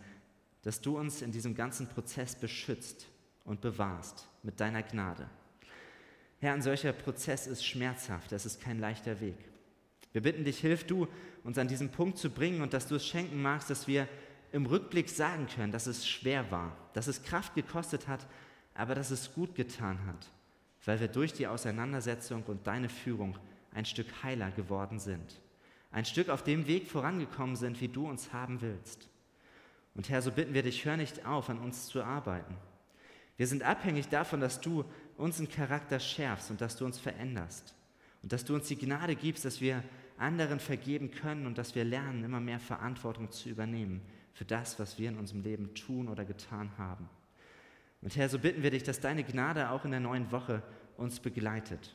dass 0.63 0.81
du 0.81 0.99
uns 0.99 1.23
in 1.23 1.33
diesem 1.33 1.55
ganzen 1.55 1.89
Prozess 1.89 2.35
beschützt 2.35 3.07
und 3.45 3.61
bewahrst 3.61 4.29
mit 4.43 4.61
deiner 4.61 4.83
Gnade. 4.83 5.29
Herr, 6.41 6.53
ein 6.53 6.63
solcher 6.63 6.93
Prozess 6.93 7.47
ist 7.47 7.65
schmerzhaft, 7.65 8.33
das 8.33 8.45
ist 8.45 8.61
kein 8.61 8.79
leichter 8.79 9.21
Weg. 9.21 9.39
Wir 10.13 10.23
bitten 10.23 10.45
dich, 10.45 10.59
hilf 10.59 10.85
du, 10.85 11.09
uns 11.45 11.59
an 11.59 11.69
diesen 11.69 11.91
Punkt 11.91 12.19
zu 12.19 12.31
bringen 12.31 12.63
und 12.63 12.73
dass 12.73 12.89
du 12.89 12.97
es 12.97 13.07
schenken 13.07 13.41
magst, 13.41 13.71
dass 13.71 13.87
wir 13.87 14.09
im 14.53 14.67
Rückblick 14.67 15.09
sagen 15.09 15.47
können, 15.47 15.73
dass 15.73 15.87
es 15.87 16.07
schwer 16.09 16.51
war, 16.51 16.77
dass 16.95 17.07
es 17.07 17.23
Kraft 17.23 17.55
gekostet 17.55 18.09
hat, 18.09 18.27
aber 18.75 18.95
dass 18.95 19.11
es 19.11 19.35
gut 19.35 19.55
getan 19.55 20.05
hat, 20.07 20.31
weil 20.85 21.01
wir 21.01 21.09
durch 21.09 21.33
die 21.33 21.47
Auseinandersetzung 21.47 22.43
und 22.45 22.67
deine 22.67 22.89
Führung 22.89 23.39
ein 23.73 23.85
Stück 23.85 24.23
heiler 24.23 24.51
geworden 24.51 24.99
sind. 24.99 25.41
Ein 25.91 26.05
Stück 26.05 26.29
auf 26.29 26.43
dem 26.43 26.67
Weg 26.67 26.89
vorangekommen 26.89 27.57
sind, 27.57 27.81
wie 27.81 27.89
du 27.89 28.09
uns 28.09 28.33
haben 28.33 28.61
willst. 28.61 29.09
Und 29.95 30.11
Herr, 30.11 30.21
so 30.21 30.31
bitten 30.31 30.55
wir 30.55 30.63
dich, 30.63 30.85
hör 30.85 30.97
nicht 30.97 31.25
auf, 31.25 31.49
an 31.49 31.59
uns 31.59 31.87
zu 31.87 32.03
arbeiten. 32.03 32.55
Wir 33.37 33.47
sind 33.47 33.63
abhängig 33.63 34.09
davon, 34.09 34.41
dass 34.41 34.61
du 34.61 34.85
unseren 35.17 35.49
Charakter 35.49 36.01
schärfst 36.01 36.51
und 36.51 36.61
dass 36.61 36.77
du 36.77 36.85
uns 36.85 36.99
veränderst. 36.99 37.75
Und 38.23 38.33
dass 38.33 38.45
du 38.45 38.55
uns 38.55 38.69
die 38.69 38.77
Gnade 38.77 39.15
gibst, 39.15 39.45
dass 39.45 39.61
wir 39.61 39.83
anderen 40.19 40.61
vergeben 40.61 41.11
können 41.11 41.47
und 41.47 41.59
dass 41.59 41.75
wir 41.75 41.85
lernen, 41.85 42.25
immer 42.25 42.41
mehr 42.41 42.61
Verantwortung 42.61 43.31
zu 43.31 43.49
übernehmen 43.49 44.01
für 44.33 44.45
das, 44.45 44.79
was 44.79 44.99
wir 44.99 45.09
in 45.09 45.19
unserem 45.19 45.43
Leben 45.43 45.75
tun 45.75 46.09
oder 46.09 46.25
getan 46.25 46.71
haben. 46.79 47.09
Und 48.03 48.17
Herr, 48.17 48.29
so 48.29 48.39
bitten 48.39 48.63
wir 48.63 48.71
dich, 48.71 48.83
dass 48.83 49.01
deine 49.01 49.25
Gnade 49.25 49.71
auch 49.71 49.85
in 49.85 49.91
der 49.91 50.01
neuen 50.01 50.31
Woche 50.31 50.63
uns 50.97 51.21
begleitet. 51.21 51.95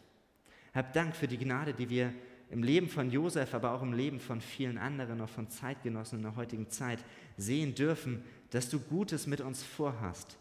Hab 0.74 0.94
Dank 0.94 1.16
für 1.16 1.28
die 1.28 1.38
Gnade, 1.38 1.74
die 1.74 1.90
wir 1.90 2.14
im 2.52 2.64
Leben 2.64 2.90
von 2.90 3.10
Josef, 3.10 3.54
aber 3.54 3.72
auch 3.72 3.82
im 3.82 3.94
Leben 3.94 4.20
von 4.20 4.42
vielen 4.42 4.78
anderen, 4.78 5.22
auch 5.22 5.30
von 5.30 5.50
Zeitgenossen 5.50 6.20
in 6.20 6.24
der 6.24 6.36
heutigen 6.36 6.70
Zeit 6.70 7.04
sehen 7.38 7.74
dürfen, 7.74 8.24
dass 8.50 8.70
du 8.70 8.80
Gutes 8.80 9.26
mit 9.26 9.40
uns 9.42 9.64
vorhast, 9.64 10.38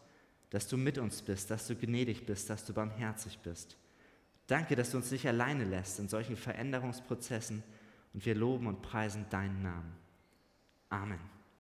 dass 0.51 0.66
du 0.66 0.77
mit 0.77 0.99
uns 0.99 1.23
bist, 1.23 1.51
dass 1.51 1.68
du 1.68 1.77
gnädig 1.77 2.27
bist, 2.27 2.51
dass 2.51 2.64
du 2.64 2.73
barmherzig 2.73 3.38
bist. 3.38 3.77
Danke, 4.49 4.75
dass 4.75 4.90
du 4.90 4.96
uns 4.96 5.12
nicht 5.12 5.27
alleine 5.29 5.64
lässt 5.64 6.01
in 6.01 6.09
solchen 6.09 6.37
Veränderungsprozessen 6.37 7.62
und 8.12 8.27
wir 8.27 8.35
loben 8.35 8.66
und 8.66 8.83
preisen 8.83 9.27
deinen 9.31 9.62
Namen. 9.62 9.92
Amen. 10.88 11.39